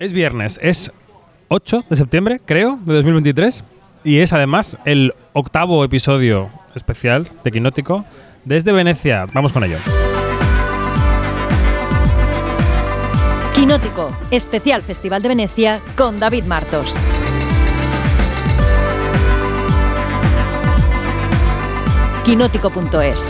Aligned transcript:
Es 0.00 0.14
viernes, 0.14 0.58
es 0.62 0.90
8 1.48 1.84
de 1.90 1.94
septiembre, 1.94 2.40
creo, 2.42 2.78
de 2.86 2.94
2023. 2.94 3.64
Y 4.02 4.20
es 4.20 4.32
además 4.32 4.78
el 4.86 5.12
octavo 5.34 5.84
episodio 5.84 6.48
especial 6.74 7.28
de 7.44 7.50
Quinótico 7.50 8.06
desde 8.46 8.72
Venecia. 8.72 9.26
Vamos 9.34 9.52
con 9.52 9.62
ello. 9.62 9.76
Quinótico, 13.54 14.16
especial 14.30 14.80
Festival 14.80 15.20
de 15.20 15.28
Venecia 15.28 15.82
con 15.98 16.18
David 16.18 16.44
Martos. 16.44 16.96
Quinótico.es 22.24 23.28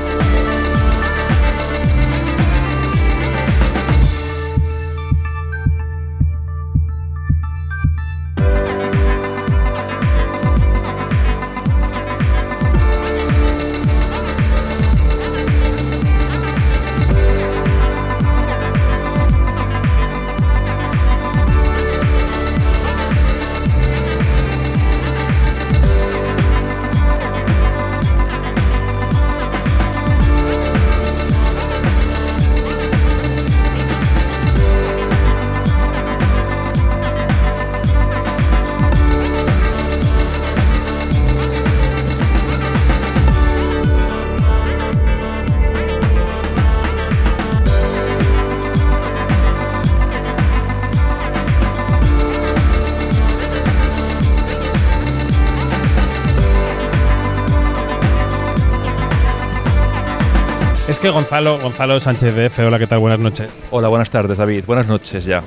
que 61.10 61.14
Gonzalo, 61.14 61.58
Gonzalo 61.58 61.98
Sánchez 61.98 62.34
de 62.34 62.46
F, 62.46 62.64
hola, 62.64 62.78
¿qué 62.78 62.86
tal? 62.86 63.00
Buenas 63.00 63.18
noches. 63.18 63.58
Hola, 63.70 63.88
buenas 63.88 64.10
tardes, 64.10 64.38
David. 64.38 64.64
Buenas 64.66 64.86
noches 64.86 65.24
ya. 65.24 65.42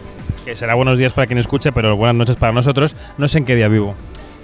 Que 0.46 0.56
será 0.56 0.76
buenos 0.76 0.98
días 1.00 1.14
para 1.14 1.26
quien 1.26 1.40
escuche, 1.40 1.72
pero 1.72 1.96
buenas 1.96 2.16
noches 2.16 2.36
para 2.36 2.52
nosotros. 2.52 2.96
No 3.18 3.28
sé 3.28 3.38
en 3.38 3.46
qué 3.46 3.56
día 3.56 3.70
vivo. 3.70 3.96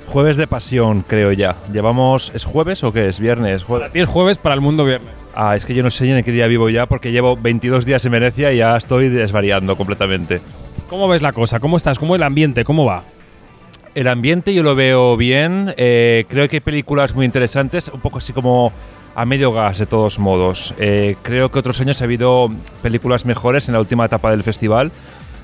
Jueves 0.08 0.38
de 0.38 0.48
pasión, 0.48 1.04
creo 1.06 1.32
ya. 1.34 1.58
Llevamos. 1.74 2.32
¿Es 2.34 2.46
jueves 2.46 2.84
o 2.84 2.94
qué 2.94 3.10
es? 3.10 3.20
¿Viernes? 3.20 3.64
Para 3.64 3.68
Jueves. 3.68 3.92
ti 3.92 4.00
es 4.00 4.08
jueves, 4.08 4.38
para 4.38 4.56
el 4.56 4.62
mundo 4.62 4.86
viernes. 4.86 5.10
Ah, 5.36 5.56
es 5.56 5.66
que 5.66 5.74
yo 5.74 5.84
no 5.84 5.92
sé 5.92 6.10
en 6.10 6.24
qué 6.24 6.32
día 6.32 6.48
vivo 6.48 6.70
ya 6.70 6.86
porque 6.86 7.12
llevo 7.12 7.36
22 7.36 7.86
días 7.86 8.06
en 8.06 8.14
Venecia 8.14 8.54
y 8.54 8.58
ya 8.58 8.78
estoy 8.78 9.10
desvariando 9.10 9.76
completamente. 9.76 10.42
¿Cómo 10.88 11.08
ves 11.10 11.22
la 11.22 11.34
cosa? 11.34 11.60
¿Cómo 11.60 11.76
estás? 11.78 12.00
¿Cómo 12.00 12.16
el 12.16 12.24
ambiente? 12.24 12.64
¿Cómo 12.64 12.86
va? 12.86 13.04
El 13.94 14.08
ambiente 14.08 14.54
yo 14.54 14.64
lo 14.64 14.74
veo 14.76 15.18
bien. 15.18 15.74
eh, 15.76 16.26
creo 16.30 16.48
que 16.48 16.58
hay 16.58 16.62
películas 16.62 17.14
muy 17.14 17.26
interesantes, 17.26 17.90
un 17.90 18.00
poco 18.00 18.20
así 18.20 18.32
como 18.34 18.72
a 19.22 19.26
medio 19.26 19.52
gas 19.52 19.78
de 19.78 19.86
todos 19.86 20.18
modos. 20.18 20.74
Eh, 20.78 21.16
creo 21.22 21.52
que 21.52 21.60
otros 21.60 21.80
años 21.82 22.02
ha 22.02 22.06
habido 22.06 22.50
películas 22.82 23.26
mejores 23.26 23.68
en 23.68 23.74
la 23.74 23.80
última 23.80 24.06
etapa 24.06 24.32
del 24.32 24.44
festival. 24.44 24.92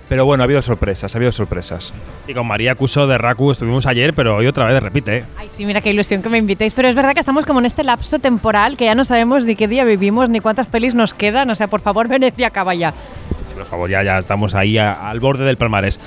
Pero 0.07 0.23
bueno, 0.23 0.43
ha 0.43 0.45
habido 0.45 0.61
sorpresas, 0.61 1.13
ha 1.13 1.17
habido 1.17 1.31
sorpresas. 1.31 1.91
Y 2.27 2.33
con 2.35 2.45
María 2.45 2.75
Cuso 2.75 3.07
de 3.07 3.17
Raku 3.17 3.49
estuvimos 3.51 3.87
ayer, 3.87 4.13
pero 4.13 4.35
hoy 4.37 4.45
otra 4.45 4.65
vez 4.65 4.81
repite. 4.81 5.17
¿eh? 5.17 5.23
Ay, 5.35 5.49
sí, 5.49 5.65
mira 5.65 5.81
qué 5.81 5.89
ilusión 5.89 6.21
que 6.21 6.29
me 6.29 6.37
invitéis. 6.37 6.73
Pero 6.75 6.87
es 6.87 6.95
verdad 6.95 7.15
que 7.15 7.19
estamos 7.19 7.43
como 7.45 7.59
en 7.59 7.65
este 7.65 7.83
lapso 7.83 8.19
temporal 8.19 8.77
que 8.77 8.85
ya 8.85 8.93
no 8.95 9.03
sabemos 9.03 9.45
ni 9.45 9.55
qué 9.55 9.67
día 9.67 9.83
vivimos 9.83 10.29
ni 10.29 10.39
cuántas 10.41 10.67
pelis 10.67 10.93
nos 10.93 11.13
quedan. 11.15 11.49
O 11.49 11.55
sea, 11.55 11.67
por 11.67 11.81
favor, 11.81 12.07
Venecia, 12.07 12.47
acaba 12.47 12.75
ya. 12.75 12.93
Sí, 13.45 13.55
por 13.55 13.65
favor, 13.65 13.89
ya, 13.89 14.03
ya 14.03 14.19
estamos 14.19 14.53
ahí 14.53 14.77
a- 14.77 15.09
al 15.09 15.19
borde 15.19 15.43
del 15.43 15.57
palmarés. 15.57 15.99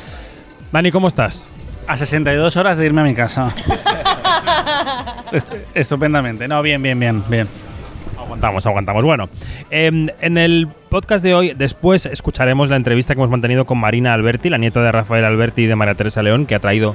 Dani, 0.72 0.90
¿cómo 0.92 1.08
estás? 1.08 1.50
A 1.88 1.96
62 1.96 2.56
horas 2.56 2.78
de 2.78 2.86
irme 2.86 3.00
a 3.00 3.04
mi 3.04 3.14
casa. 3.14 3.52
Est- 5.32 5.52
estupendamente. 5.74 6.46
No, 6.46 6.60
bien, 6.62 6.82
bien, 6.82 6.98
bien, 7.00 7.22
bien. 7.28 7.48
Aguantamos, 8.18 8.66
aguantamos. 8.66 9.04
Bueno, 9.04 9.28
em, 9.70 10.08
en 10.20 10.36
el 10.38 10.68
podcast 10.90 11.24
de 11.24 11.34
hoy, 11.34 11.54
después 11.56 12.04
escucharemos 12.06 12.68
la 12.68 12.76
entrevista 12.76 13.14
que 13.14 13.20
hemos 13.20 13.30
mantenido 13.30 13.64
con 13.64 13.78
Marina 13.78 14.12
Alberti, 14.12 14.50
la 14.50 14.58
nieta 14.58 14.82
de 14.82 14.92
Rafael 14.92 15.24
Alberti 15.24 15.62
y 15.62 15.66
de 15.66 15.76
María 15.76 15.94
Teresa 15.94 16.22
León, 16.22 16.44
que 16.46 16.54
ha 16.54 16.58
traído 16.58 16.94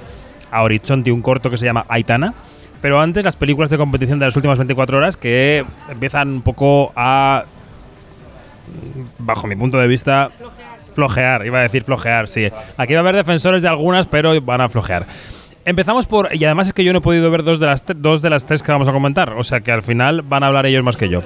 a 0.51 0.61
Horizonte 0.61 1.11
un 1.11 1.21
corto 1.23 1.49
que 1.49 1.57
se 1.57 1.65
llama 1.65 1.85
Aitana. 1.89 2.33
Pero 2.81 2.99
antes, 3.01 3.23
las 3.23 3.35
películas 3.35 3.69
de 3.71 3.77
competición 3.77 4.19
de 4.19 4.25
las 4.25 4.35
últimas 4.35 4.59
24 4.59 4.97
horas 4.97 5.17
que 5.17 5.65
empiezan 5.89 6.27
un 6.29 6.41
poco 6.43 6.91
a, 6.95 7.45
bajo 9.17 9.47
mi 9.47 9.55
punto 9.55 9.77
de 9.79 9.87
vista, 9.87 10.29
flojear. 10.93 11.45
Iba 11.45 11.59
a 11.59 11.63
decir 11.63 11.83
flojear, 11.83 12.27
sí. 12.27 12.47
Aquí 12.77 12.93
va 12.93 12.99
a 12.99 13.01
haber 13.01 13.15
defensores 13.15 13.61
de 13.61 13.67
algunas, 13.67 14.07
pero 14.07 14.39
van 14.41 14.61
a 14.61 14.69
flojear. 14.69 15.05
Empezamos 15.65 16.05
por. 16.05 16.33
Y 16.35 16.43
además 16.45 16.67
es 16.67 16.73
que 16.73 16.83
yo 16.83 16.91
no 16.91 16.99
he 16.99 17.01
podido 17.01 17.29
ver 17.31 17.43
dos 17.43 17.59
de 17.59 17.67
las, 17.67 17.83
dos 17.95 18.21
de 18.21 18.29
las 18.29 18.45
tres 18.45 18.61
que 18.63 18.71
vamos 18.71 18.87
a 18.87 18.91
comentar. 18.91 19.33
O 19.33 19.43
sea 19.43 19.61
que 19.61 19.71
al 19.71 19.81
final 19.81 20.21
van 20.21 20.43
a 20.43 20.47
hablar 20.47 20.65
ellos 20.65 20.83
más 20.83 20.97
que 20.97 21.09
yo. 21.09 21.21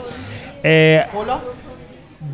Eh, 0.63 1.03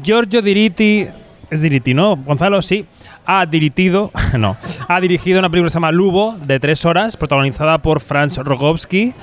Giorgio 0.04 0.42
Diritti. 0.42 1.08
Es 1.50 1.62
Diritti, 1.62 1.94
¿no? 1.94 2.16
Gonzalo, 2.16 2.62
sí. 2.62 2.86
Ha 3.26 3.46
dirigido. 3.46 4.12
No. 4.38 4.58
Ha 4.88 5.00
dirigido 5.00 5.40
una 5.40 5.50
película 5.50 5.68
que 5.68 5.72
se 5.72 5.76
llama 5.76 5.92
Lubo, 5.92 6.36
de 6.46 6.60
tres 6.60 6.86
horas, 6.86 7.16
protagonizada 7.16 7.78
por 7.78 8.00
Franz 8.00 8.38
Rogowski. 8.38 9.14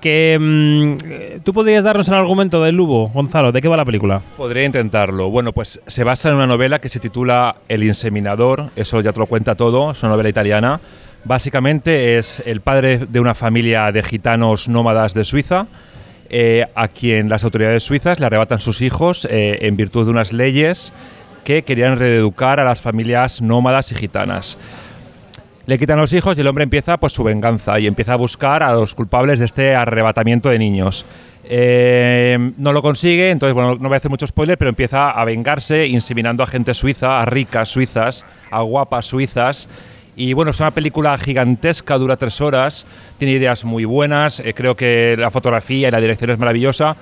Que. 0.00 0.38
mm, 0.38 0.96
eh, 1.04 1.40
¿Tú 1.44 1.52
podrías 1.52 1.84
darnos 1.84 2.08
el 2.08 2.14
argumento 2.14 2.62
del 2.62 2.76
Lubo, 2.76 3.08
Gonzalo? 3.08 3.52
¿De 3.52 3.60
qué 3.60 3.68
va 3.68 3.76
la 3.76 3.84
película? 3.84 4.22
Podría 4.36 4.64
intentarlo. 4.64 5.30
Bueno, 5.30 5.52
pues 5.52 5.80
se 5.86 6.04
basa 6.04 6.28
en 6.28 6.36
una 6.36 6.46
novela 6.46 6.80
que 6.80 6.88
se 6.88 7.00
titula 7.00 7.56
El 7.68 7.82
inseminador, 7.82 8.70
eso 8.76 9.00
ya 9.00 9.12
te 9.12 9.20
lo 9.20 9.26
cuenta 9.26 9.54
todo, 9.54 9.90
es 9.90 10.02
una 10.02 10.12
novela 10.12 10.28
italiana. 10.28 10.80
Básicamente 11.24 12.16
es 12.16 12.42
el 12.46 12.60
padre 12.60 12.98
de 13.08 13.20
una 13.20 13.34
familia 13.34 13.90
de 13.90 14.02
gitanos 14.02 14.68
nómadas 14.68 15.14
de 15.14 15.24
Suiza, 15.24 15.66
eh, 16.30 16.66
a 16.74 16.88
quien 16.88 17.28
las 17.28 17.42
autoridades 17.42 17.82
suizas 17.82 18.20
le 18.20 18.26
arrebatan 18.26 18.60
sus 18.60 18.82
hijos 18.82 19.26
eh, 19.30 19.58
en 19.62 19.76
virtud 19.76 20.04
de 20.04 20.10
unas 20.10 20.32
leyes 20.32 20.92
que 21.42 21.62
querían 21.62 21.98
reeducar 21.98 22.60
a 22.60 22.64
las 22.64 22.82
familias 22.82 23.40
nómadas 23.40 23.90
y 23.92 23.94
gitanas. 23.94 24.58
Le 25.68 25.78
quitan 25.78 25.98
los 25.98 26.14
hijos 26.14 26.34
y 26.34 26.40
el 26.40 26.46
hombre 26.46 26.64
empieza 26.64 26.96
pues 26.96 27.12
su 27.12 27.22
venganza 27.22 27.78
y 27.78 27.86
empieza 27.86 28.14
a 28.14 28.16
buscar 28.16 28.62
a 28.62 28.72
los 28.72 28.94
culpables 28.94 29.38
de 29.38 29.44
este 29.44 29.74
arrebatamiento 29.74 30.48
de 30.48 30.58
niños. 30.58 31.04
Eh, 31.44 32.38
no 32.56 32.72
lo 32.72 32.80
consigue, 32.80 33.30
entonces 33.30 33.52
bueno, 33.52 33.74
no 33.74 33.88
voy 33.90 33.92
a 33.92 33.98
hacer 33.98 34.10
mucho 34.10 34.26
spoiler, 34.26 34.56
pero 34.56 34.70
empieza 34.70 35.10
a 35.10 35.22
vengarse 35.26 35.86
inseminando 35.86 36.42
a 36.42 36.46
gente 36.46 36.72
suiza, 36.72 37.20
a 37.20 37.26
ricas 37.26 37.68
suizas, 37.68 38.24
a 38.50 38.62
guapas 38.62 39.04
suizas. 39.04 39.68
Y 40.16 40.32
bueno, 40.32 40.52
es 40.52 40.60
una 40.60 40.70
película 40.70 41.18
gigantesca, 41.18 41.98
dura 41.98 42.16
tres 42.16 42.40
horas, 42.40 42.86
tiene 43.18 43.34
ideas 43.34 43.66
muy 43.66 43.84
buenas, 43.84 44.40
eh, 44.40 44.54
creo 44.54 44.74
que 44.74 45.16
la 45.18 45.30
fotografía 45.30 45.88
y 45.88 45.90
la 45.90 46.00
dirección 46.00 46.30
es 46.30 46.38
maravillosa, 46.38 46.96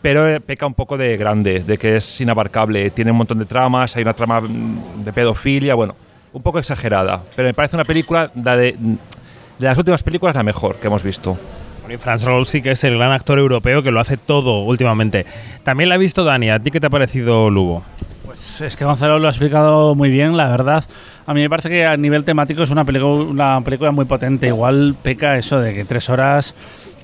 pero 0.00 0.28
eh, 0.28 0.38
peca 0.38 0.64
un 0.64 0.74
poco 0.74 0.96
de 0.96 1.16
grande, 1.16 1.64
de 1.64 1.76
que 1.76 1.96
es 1.96 2.20
inabarcable. 2.20 2.90
Tiene 2.90 3.10
un 3.10 3.16
montón 3.16 3.40
de 3.40 3.46
tramas, 3.46 3.96
hay 3.96 4.02
una 4.02 4.14
trama 4.14 4.42
mm, 4.42 5.02
de 5.02 5.12
pedofilia, 5.12 5.74
bueno, 5.74 5.96
un 6.32 6.42
poco 6.42 6.58
exagerada, 6.58 7.22
pero 7.36 7.48
me 7.48 7.54
parece 7.54 7.76
una 7.76 7.84
película 7.84 8.30
la 8.34 8.56
de, 8.56 8.72
de 8.72 9.66
las 9.66 9.78
últimas 9.78 10.02
películas 10.02 10.34
la 10.34 10.42
mejor 10.42 10.76
que 10.76 10.86
hemos 10.86 11.02
visto. 11.02 11.36
Bueno, 11.80 11.94
y 11.94 11.98
Franz 11.98 12.22
Rogowski, 12.22 12.62
que 12.62 12.70
es 12.72 12.84
el 12.84 12.96
gran 12.96 13.12
actor 13.12 13.38
europeo 13.38 13.82
que 13.82 13.90
lo 13.90 14.00
hace 14.00 14.16
todo 14.16 14.62
últimamente. 14.62 15.26
También 15.64 15.88
la 15.88 15.96
ha 15.96 15.98
visto 15.98 16.22
Dani. 16.22 16.50
¿A 16.50 16.60
ti 16.60 16.70
qué 16.70 16.78
te 16.78 16.86
ha 16.86 16.90
parecido 16.90 17.50
Lubo? 17.50 17.82
Pues 18.24 18.60
es 18.60 18.76
que 18.76 18.84
Gonzalo 18.84 19.18
lo 19.18 19.26
ha 19.26 19.30
explicado 19.30 19.94
muy 19.96 20.08
bien, 20.08 20.36
la 20.36 20.48
verdad. 20.48 20.84
A 21.26 21.34
mí 21.34 21.40
me 21.40 21.50
parece 21.50 21.68
que 21.68 21.84
a 21.84 21.96
nivel 21.96 22.24
temático 22.24 22.62
es 22.62 22.70
una 22.70 22.84
película, 22.84 23.24
una 23.24 23.60
película 23.62 23.90
muy 23.90 24.04
potente. 24.04 24.46
Igual 24.46 24.94
peca 25.02 25.36
eso 25.36 25.58
de 25.60 25.74
que 25.74 25.84
tres 25.84 26.08
horas 26.08 26.54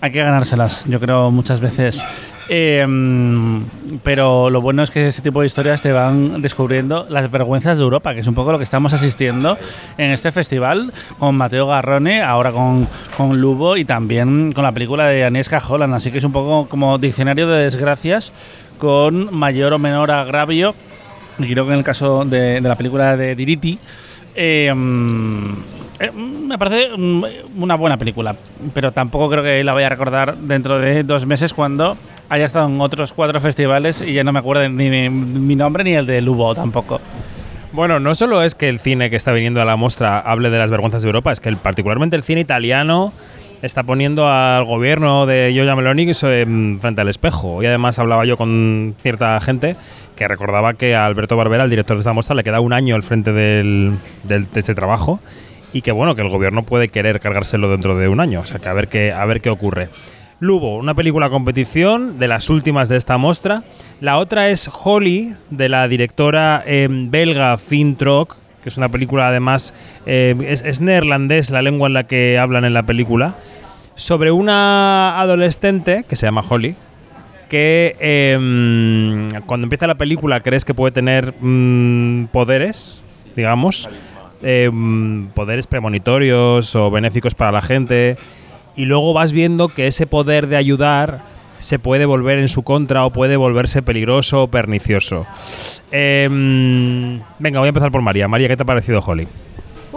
hay 0.00 0.12
que 0.12 0.22
ganárselas, 0.22 0.84
yo 0.86 1.00
creo, 1.00 1.30
muchas 1.32 1.60
veces. 1.60 2.00
Eh, 2.48 2.86
pero 4.02 4.50
lo 4.50 4.60
bueno 4.60 4.82
es 4.82 4.90
que 4.90 5.06
ese 5.06 5.22
tipo 5.22 5.40
de 5.40 5.46
historias 5.46 5.82
te 5.82 5.92
van 5.92 6.40
descubriendo 6.40 7.06
las 7.08 7.30
vergüenzas 7.30 7.78
de 7.78 7.84
Europa, 7.84 8.14
que 8.14 8.20
es 8.20 8.26
un 8.26 8.34
poco 8.34 8.52
lo 8.52 8.58
que 8.58 8.64
estamos 8.64 8.92
asistiendo 8.92 9.58
en 9.96 10.10
este 10.10 10.32
festival 10.32 10.92
con 11.18 11.36
Mateo 11.36 11.66
Garrone, 11.66 12.22
ahora 12.22 12.52
con, 12.52 12.88
con 13.16 13.40
Lubo 13.40 13.76
y 13.76 13.84
también 13.84 14.52
con 14.52 14.64
la 14.64 14.72
película 14.72 15.06
de 15.06 15.24
Agnieszka 15.24 15.62
Holland. 15.66 15.94
Así 15.94 16.10
que 16.10 16.18
es 16.18 16.24
un 16.24 16.32
poco 16.32 16.68
como 16.68 16.98
diccionario 16.98 17.48
de 17.48 17.64
desgracias 17.64 18.32
con 18.78 19.34
mayor 19.34 19.72
o 19.72 19.78
menor 19.78 20.10
agravio. 20.10 20.74
Y 21.38 21.52
creo 21.52 21.66
que 21.66 21.72
en 21.72 21.78
el 21.78 21.84
caso 21.84 22.24
de, 22.24 22.60
la 22.60 22.76
película 22.76 23.16
de 23.16 23.34
Diritti, 23.34 23.78
eh, 24.34 24.72
mm, 24.74 25.52
eh, 26.00 26.10
me 26.12 26.58
parece 26.58 26.90
mm, 26.96 27.24
una 27.58 27.76
buena 27.76 27.96
película, 27.96 28.34
pero 28.74 28.92
tampoco 28.92 29.30
creo 29.30 29.42
que 29.42 29.62
la 29.62 29.72
vaya 29.72 29.86
a 29.86 29.90
recordar 29.90 30.36
dentro 30.36 30.78
de 30.78 31.04
dos 31.04 31.26
meses 31.26 31.54
cuando 31.54 31.96
haya 32.28 32.44
estado 32.46 32.68
en 32.68 32.80
otros 32.80 33.12
cuatro 33.12 33.40
festivales 33.40 34.02
y 34.06 34.12
ya 34.12 34.24
no 34.24 34.32
me 34.32 34.38
acuerdo 34.38 34.68
ni 34.68 34.90
mi, 34.90 35.08
mi 35.10 35.56
nombre 35.56 35.84
ni 35.84 35.92
el 35.94 36.06
de 36.06 36.20
Lubo 36.22 36.54
tampoco. 36.54 37.00
Bueno, 37.72 38.00
no 38.00 38.14
solo 38.14 38.42
es 38.42 38.54
que 38.54 38.68
el 38.68 38.80
cine 38.80 39.10
que 39.10 39.16
está 39.16 39.32
viniendo 39.32 39.60
a 39.60 39.64
la 39.64 39.76
muestra 39.76 40.18
hable 40.20 40.48
de 40.50 40.58
las 40.58 40.70
vergüenzas 40.70 41.02
de 41.02 41.08
Europa, 41.08 41.32
es 41.32 41.40
que 41.40 41.48
el- 41.50 41.56
particularmente 41.58 42.16
el 42.16 42.22
cine 42.22 42.40
italiano 42.40 43.12
está 43.60 43.82
poniendo 43.82 44.28
al 44.28 44.64
gobierno 44.64 45.26
de 45.26 45.50
Giorgia 45.52 45.74
Meloni 45.76 46.10
em, 46.22 46.78
frente 46.80 47.00
al 47.00 47.08
espejo. 47.08 47.62
Y 47.62 47.66
además 47.66 47.98
hablaba 47.98 48.24
yo 48.24 48.36
con 48.36 48.94
cierta 49.02 49.38
gente 49.40 49.76
que 50.16 50.26
recordaba 50.28 50.74
que 50.74 50.94
a 50.96 51.04
Alberto 51.06 51.36
Barbera, 51.36 51.64
el 51.64 51.70
director 51.70 51.96
de 51.96 52.00
esta 52.00 52.12
muestra, 52.12 52.34
le 52.36 52.42
queda 52.44 52.60
un 52.60 52.72
año 52.72 52.94
al 52.94 53.02
frente 53.02 53.32
del, 53.32 53.92
del- 54.24 54.50
de 54.50 54.60
este 54.60 54.74
trabajo 54.74 55.20
y 55.72 55.82
que 55.82 55.92
bueno, 55.92 56.14
que 56.14 56.22
el 56.22 56.30
gobierno 56.30 56.62
puede 56.62 56.88
querer 56.88 57.20
cargárselo 57.20 57.68
dentro 57.70 57.96
de 57.98 58.08
un 58.08 58.20
año. 58.20 58.40
O 58.40 58.46
sea, 58.46 58.58
que 58.60 58.68
a 58.68 58.72
ver 58.72 58.88
qué, 58.88 59.12
a 59.12 59.24
ver 59.26 59.40
qué 59.42 59.50
ocurre. 59.50 59.88
Lubo, 60.40 60.76
una 60.76 60.94
película 60.94 61.30
competición 61.30 62.20
de 62.20 62.28
las 62.28 62.48
últimas 62.48 62.88
de 62.88 62.96
esta 62.96 63.18
muestra. 63.18 63.64
La 64.00 64.18
otra 64.18 64.50
es 64.50 64.70
Holly, 64.72 65.34
de 65.50 65.68
la 65.68 65.88
directora 65.88 66.62
em, 66.64 67.10
belga 67.10 67.58
Finn 67.58 67.96
Trok, 67.96 68.36
que 68.62 68.68
es 68.68 68.76
una 68.76 68.88
película 68.88 69.28
además, 69.28 69.74
eh, 70.06 70.36
es, 70.46 70.80
neerlandés 70.80 71.50
la 71.50 71.60
lengua 71.60 71.88
en 71.88 71.94
la 71.94 72.04
que 72.04 72.38
hablan 72.38 72.64
en 72.64 72.72
la 72.72 72.84
película, 72.84 73.34
sobre 73.96 74.30
una 74.30 75.20
adolescente 75.20 76.04
que 76.08 76.14
se 76.14 76.26
llama 76.26 76.44
Holly, 76.48 76.76
que 77.48 77.96
em, 77.98 79.28
cuando 79.44 79.64
empieza 79.64 79.88
la 79.88 79.96
película 79.96 80.38
crees 80.38 80.64
que 80.64 80.72
puede 80.72 80.92
tener 80.92 81.34
mm, 81.40 82.26
poderes, 82.26 83.02
digamos, 83.34 83.88
em, 84.42 85.26
poderes 85.30 85.66
premonitorios 85.66 86.76
o 86.76 86.92
benéficos 86.92 87.34
para 87.34 87.50
la 87.50 87.60
gente, 87.60 88.16
y 88.78 88.84
luego 88.84 89.12
vas 89.12 89.32
viendo 89.32 89.68
que 89.68 89.88
ese 89.88 90.06
poder 90.06 90.46
de 90.46 90.56
ayudar 90.56 91.20
se 91.58 91.80
puede 91.80 92.06
volver 92.06 92.38
en 92.38 92.46
su 92.46 92.62
contra 92.62 93.04
o 93.04 93.10
puede 93.10 93.36
volverse 93.36 93.82
peligroso 93.82 94.44
o 94.44 94.48
pernicioso. 94.48 95.26
Em, 95.90 97.20
venga, 97.40 97.58
voy 97.58 97.66
a 97.66 97.70
empezar 97.70 97.90
por 97.90 98.02
María. 98.02 98.28
María, 98.28 98.46
¿qué 98.46 98.56
te 98.56 98.62
ha 98.62 98.66
parecido 98.66 99.00
Holly? 99.00 99.26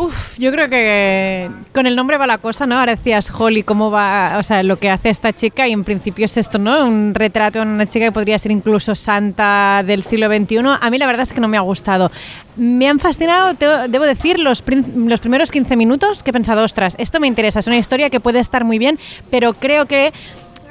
Uf, 0.03 0.39
yo 0.39 0.51
creo 0.51 0.68
que 0.68 1.48
con 1.75 1.86
el 1.86 1.95
nombre 1.95 2.18
va 2.18 2.25
la 2.25 2.39
cosa, 2.39 2.65
¿no? 2.65 2.80
Ahora 2.80 2.95
decías, 2.95 3.31
Holly, 3.38 3.62
cómo 3.62 3.92
va, 3.92 4.38
o 4.39 4.42
sea, 4.42 4.63
lo 4.63 4.80
que 4.80 4.89
hace 4.89 5.09
esta 5.12 5.31
chica 5.31 5.68
y 5.68 5.74
en 5.74 5.83
principio 5.83 6.25
es 6.25 6.38
esto, 6.38 6.57
¿no? 6.57 6.86
Un 6.88 7.13
retrato 7.13 7.59
de 7.59 7.65
una 7.65 7.88
chica 7.88 8.06
que 8.06 8.12
podría 8.12 8.39
ser 8.39 8.51
incluso 8.51 8.95
santa 8.95 9.83
del 9.86 10.01
siglo 10.01 10.25
XXI. 10.27 10.57
A 10.81 10.89
mí 10.89 10.98
la 10.98 11.06
verdad 11.06 11.21
es 11.27 11.33
que 11.33 11.39
no 11.39 11.48
me 11.48 11.57
ha 11.57 11.62
gustado. 11.62 12.09
Me 12.56 12.88
han 12.89 12.98
fascinado, 12.98 13.53
te- 13.53 13.88
debo 13.89 14.06
decir, 14.06 14.39
los, 14.39 14.63
los 14.95 15.19
primeros 15.19 15.51
15 15.51 15.75
minutos 15.75 16.24
que 16.24 16.31
he 16.31 16.33
pensado, 16.33 16.63
ostras, 16.63 16.95
esto 16.98 17.19
me 17.19 17.27
interesa, 17.27 17.59
es 17.59 17.68
una 17.68 17.77
historia 17.77 18.09
que 18.09 18.19
puede 18.19 18.39
estar 18.39 18.63
muy 18.63 18.80
bien, 18.80 18.98
pero 19.30 19.53
creo 19.53 19.86
que 19.86 20.13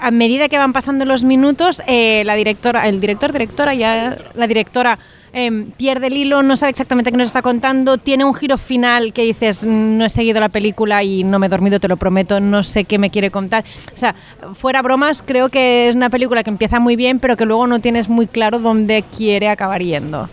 a 0.00 0.10
medida 0.10 0.48
que 0.48 0.58
van 0.58 0.72
pasando 0.72 1.04
los 1.04 1.24
minutos, 1.24 1.82
eh, 1.86 2.22
la 2.24 2.34
directora, 2.34 2.88
el 2.88 3.00
director, 3.00 3.32
directora, 3.32 3.74
ya 3.74 4.16
la 4.34 4.46
directora 4.46 4.98
eh, 5.32 5.66
pierde 5.76 6.08
el 6.08 6.16
hilo, 6.16 6.42
no 6.42 6.56
sabe 6.56 6.70
exactamente 6.70 7.12
qué 7.12 7.16
nos 7.16 7.26
está 7.26 7.40
contando, 7.42 7.98
tiene 7.98 8.24
un 8.24 8.34
giro 8.34 8.58
final 8.58 9.12
que 9.12 9.22
dices, 9.22 9.64
"Mm, 9.64 9.98
no 9.98 10.04
he 10.04 10.10
seguido 10.10 10.40
la 10.40 10.48
película 10.48 11.04
y 11.04 11.22
no 11.22 11.38
me 11.38 11.46
he 11.46 11.48
dormido, 11.48 11.78
te 11.78 11.86
lo 11.86 11.96
prometo, 11.96 12.40
no 12.40 12.64
sé 12.64 12.84
qué 12.84 12.98
me 12.98 13.10
quiere 13.10 13.30
contar. 13.30 13.64
O 13.94 13.96
sea, 13.96 14.14
fuera 14.54 14.82
bromas, 14.82 15.22
creo 15.22 15.48
que 15.48 15.88
es 15.88 15.94
una 15.94 16.10
película 16.10 16.42
que 16.42 16.50
empieza 16.50 16.80
muy 16.80 16.96
bien, 16.96 17.20
pero 17.20 17.36
que 17.36 17.44
luego 17.46 17.68
no 17.68 17.78
tienes 17.78 18.08
muy 18.08 18.26
claro 18.26 18.58
dónde 18.58 19.04
quiere 19.16 19.48
acabar 19.48 19.82
yendo. 19.82 20.28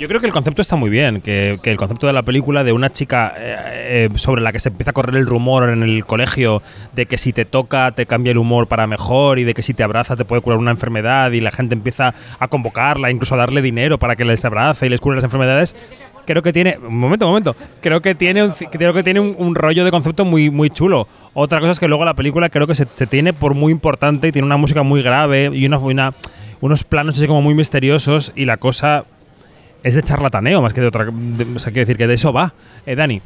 Yo 0.00 0.08
creo 0.08 0.18
que 0.18 0.26
el 0.26 0.32
concepto 0.32 0.62
está 0.62 0.76
muy 0.76 0.88
bien, 0.88 1.20
que, 1.20 1.58
que 1.62 1.70
el 1.70 1.76
concepto 1.76 2.06
de 2.06 2.14
la 2.14 2.22
película 2.22 2.64
de 2.64 2.72
una 2.72 2.88
chica 2.88 3.34
eh, 3.36 4.08
eh, 4.14 4.18
sobre 4.18 4.40
la 4.40 4.50
que 4.50 4.58
se 4.58 4.70
empieza 4.70 4.92
a 4.92 4.94
correr 4.94 5.14
el 5.16 5.26
rumor 5.26 5.68
en 5.68 5.82
el 5.82 6.06
colegio 6.06 6.62
de 6.94 7.04
que 7.04 7.18
si 7.18 7.34
te 7.34 7.44
toca 7.44 7.92
te 7.92 8.06
cambia 8.06 8.30
el 8.30 8.38
humor 8.38 8.66
para 8.66 8.86
mejor 8.86 9.38
y 9.38 9.44
de 9.44 9.52
que 9.52 9.60
si 9.60 9.74
te 9.74 9.82
abraza 9.82 10.16
te 10.16 10.24
puede 10.24 10.40
curar 10.40 10.58
una 10.58 10.70
enfermedad 10.70 11.32
y 11.32 11.42
la 11.42 11.50
gente 11.50 11.74
empieza 11.74 12.14
a 12.38 12.48
convocarla, 12.48 13.10
incluso 13.10 13.34
a 13.34 13.38
darle 13.38 13.60
dinero 13.60 13.98
para 13.98 14.16
que 14.16 14.24
les 14.24 14.42
abrace 14.42 14.86
y 14.86 14.88
les 14.88 15.02
cure 15.02 15.16
las 15.16 15.24
enfermedades. 15.24 15.76
Creo 16.24 16.40
que 16.40 16.54
tiene, 16.54 16.78
un 16.78 16.96
momento, 16.96 17.26
un 17.26 17.32
momento, 17.32 17.54
creo 17.82 18.00
que 18.00 18.14
tiene 18.14 18.42
un, 18.42 18.52
creo 18.52 18.94
que 18.94 19.02
tiene 19.02 19.20
un, 19.20 19.54
rollo 19.54 19.84
de 19.84 19.90
concepto 19.90 20.24
muy, 20.24 20.48
muy 20.48 20.70
chulo. 20.70 21.08
Otra 21.34 21.60
cosa 21.60 21.72
es 21.72 21.78
que 21.80 21.88
luego 21.88 22.06
la 22.06 22.14
película 22.14 22.48
creo 22.48 22.66
que 22.66 22.74
se, 22.74 22.86
se 22.94 23.06
tiene 23.06 23.34
por 23.34 23.52
muy 23.52 23.70
importante 23.70 24.28
y 24.28 24.32
tiene 24.32 24.46
una 24.46 24.56
música 24.56 24.82
muy 24.82 25.02
grave 25.02 25.50
y 25.52 25.66
una, 25.66 25.76
una- 25.76 26.14
unos 26.62 26.84
planos 26.84 27.18
así 27.18 27.26
como 27.26 27.42
muy 27.42 27.52
misteriosos 27.54 28.32
y 28.34 28.46
la 28.46 28.56
cosa 28.56 29.04
es 29.82 29.94
de 29.94 30.02
charlataneo 30.02 30.62
más 30.62 30.72
que 30.72 30.80
de 30.80 30.86
otra. 30.88 31.04
de- 31.06 31.44
o 31.56 31.58
sea, 31.58 31.72
quiero 31.72 31.86
decir 31.86 31.96
que 31.96 32.06
de 32.06 32.14
eso 32.14 32.32
va. 32.32 32.54
Eh, 32.86 32.94
Dani. 32.94 33.20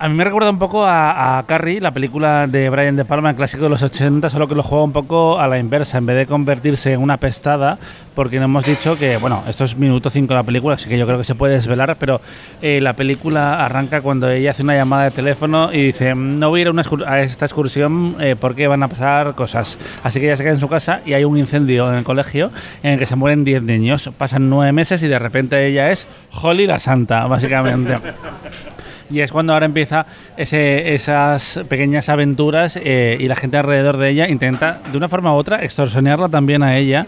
A 0.00 0.08
mí 0.08 0.14
me 0.14 0.22
recuerda 0.22 0.48
un 0.50 0.60
poco 0.60 0.84
a, 0.84 1.38
a 1.38 1.46
Carrie, 1.46 1.80
la 1.80 1.90
película 1.90 2.46
de 2.46 2.70
Brian 2.70 2.94
De 2.94 3.04
Palma, 3.04 3.30
el 3.30 3.36
clásico 3.36 3.64
de 3.64 3.70
los 3.70 3.82
80, 3.82 4.30
solo 4.30 4.46
que 4.46 4.54
lo 4.54 4.62
juega 4.62 4.84
un 4.84 4.92
poco 4.92 5.40
a 5.40 5.48
la 5.48 5.58
inversa, 5.58 5.98
en 5.98 6.06
vez 6.06 6.16
de 6.16 6.26
convertirse 6.26 6.92
en 6.92 7.00
una 7.00 7.16
pestada, 7.16 7.80
porque 8.14 8.38
no 8.38 8.44
hemos 8.44 8.64
dicho 8.64 8.96
que, 8.96 9.16
bueno, 9.16 9.42
esto 9.48 9.64
es 9.64 9.76
minuto 9.76 10.08
5 10.08 10.28
de 10.28 10.34
la 10.36 10.44
película, 10.44 10.76
así 10.76 10.88
que 10.88 10.96
yo 10.96 11.04
creo 11.04 11.18
que 11.18 11.24
se 11.24 11.34
puede 11.34 11.54
desvelar, 11.54 11.96
pero 11.98 12.20
eh, 12.62 12.80
la 12.80 12.94
película 12.94 13.64
arranca 13.64 14.00
cuando 14.00 14.30
ella 14.30 14.52
hace 14.52 14.62
una 14.62 14.76
llamada 14.76 15.02
de 15.02 15.10
teléfono 15.10 15.72
y 15.72 15.86
dice, 15.86 16.14
no 16.14 16.48
voy 16.50 16.60
a 16.60 16.62
ir 16.62 16.68
a, 16.68 16.70
una 16.70 16.84
a 17.04 17.20
esta 17.20 17.46
excursión 17.46 18.14
eh, 18.20 18.36
porque 18.38 18.68
van 18.68 18.84
a 18.84 18.88
pasar 18.88 19.34
cosas. 19.34 19.80
Así 20.04 20.20
que 20.20 20.26
ella 20.26 20.36
se 20.36 20.44
queda 20.44 20.52
en 20.52 20.60
su 20.60 20.68
casa 20.68 21.00
y 21.06 21.14
hay 21.14 21.24
un 21.24 21.36
incendio 21.36 21.90
en 21.90 21.96
el 21.98 22.04
colegio 22.04 22.52
en 22.84 22.92
el 22.92 22.98
que 23.00 23.06
se 23.06 23.16
mueren 23.16 23.42
10 23.42 23.64
niños. 23.64 24.08
Pasan 24.16 24.48
9 24.48 24.70
meses 24.70 25.02
y 25.02 25.08
de 25.08 25.18
repente 25.18 25.66
ella 25.66 25.90
es 25.90 26.06
Holly 26.40 26.68
la 26.68 26.78
Santa, 26.78 27.26
básicamente. 27.26 27.96
Y 29.10 29.20
es 29.20 29.32
cuando 29.32 29.52
ahora 29.54 29.66
empieza 29.66 30.04
ese- 30.36 30.94
esas 30.94 31.60
pequeñas 31.68 32.08
aventuras 32.08 32.78
eh, 32.82 33.16
y 33.18 33.26
la 33.28 33.36
gente 33.36 33.56
alrededor 33.56 33.96
de 33.96 34.10
ella 34.10 34.28
intenta, 34.28 34.80
de 34.90 34.96
una 34.98 35.08
forma 35.08 35.32
u 35.32 35.36
otra, 35.36 35.62
extorsionarla 35.62 36.28
también 36.28 36.62
a 36.62 36.76
ella. 36.76 37.06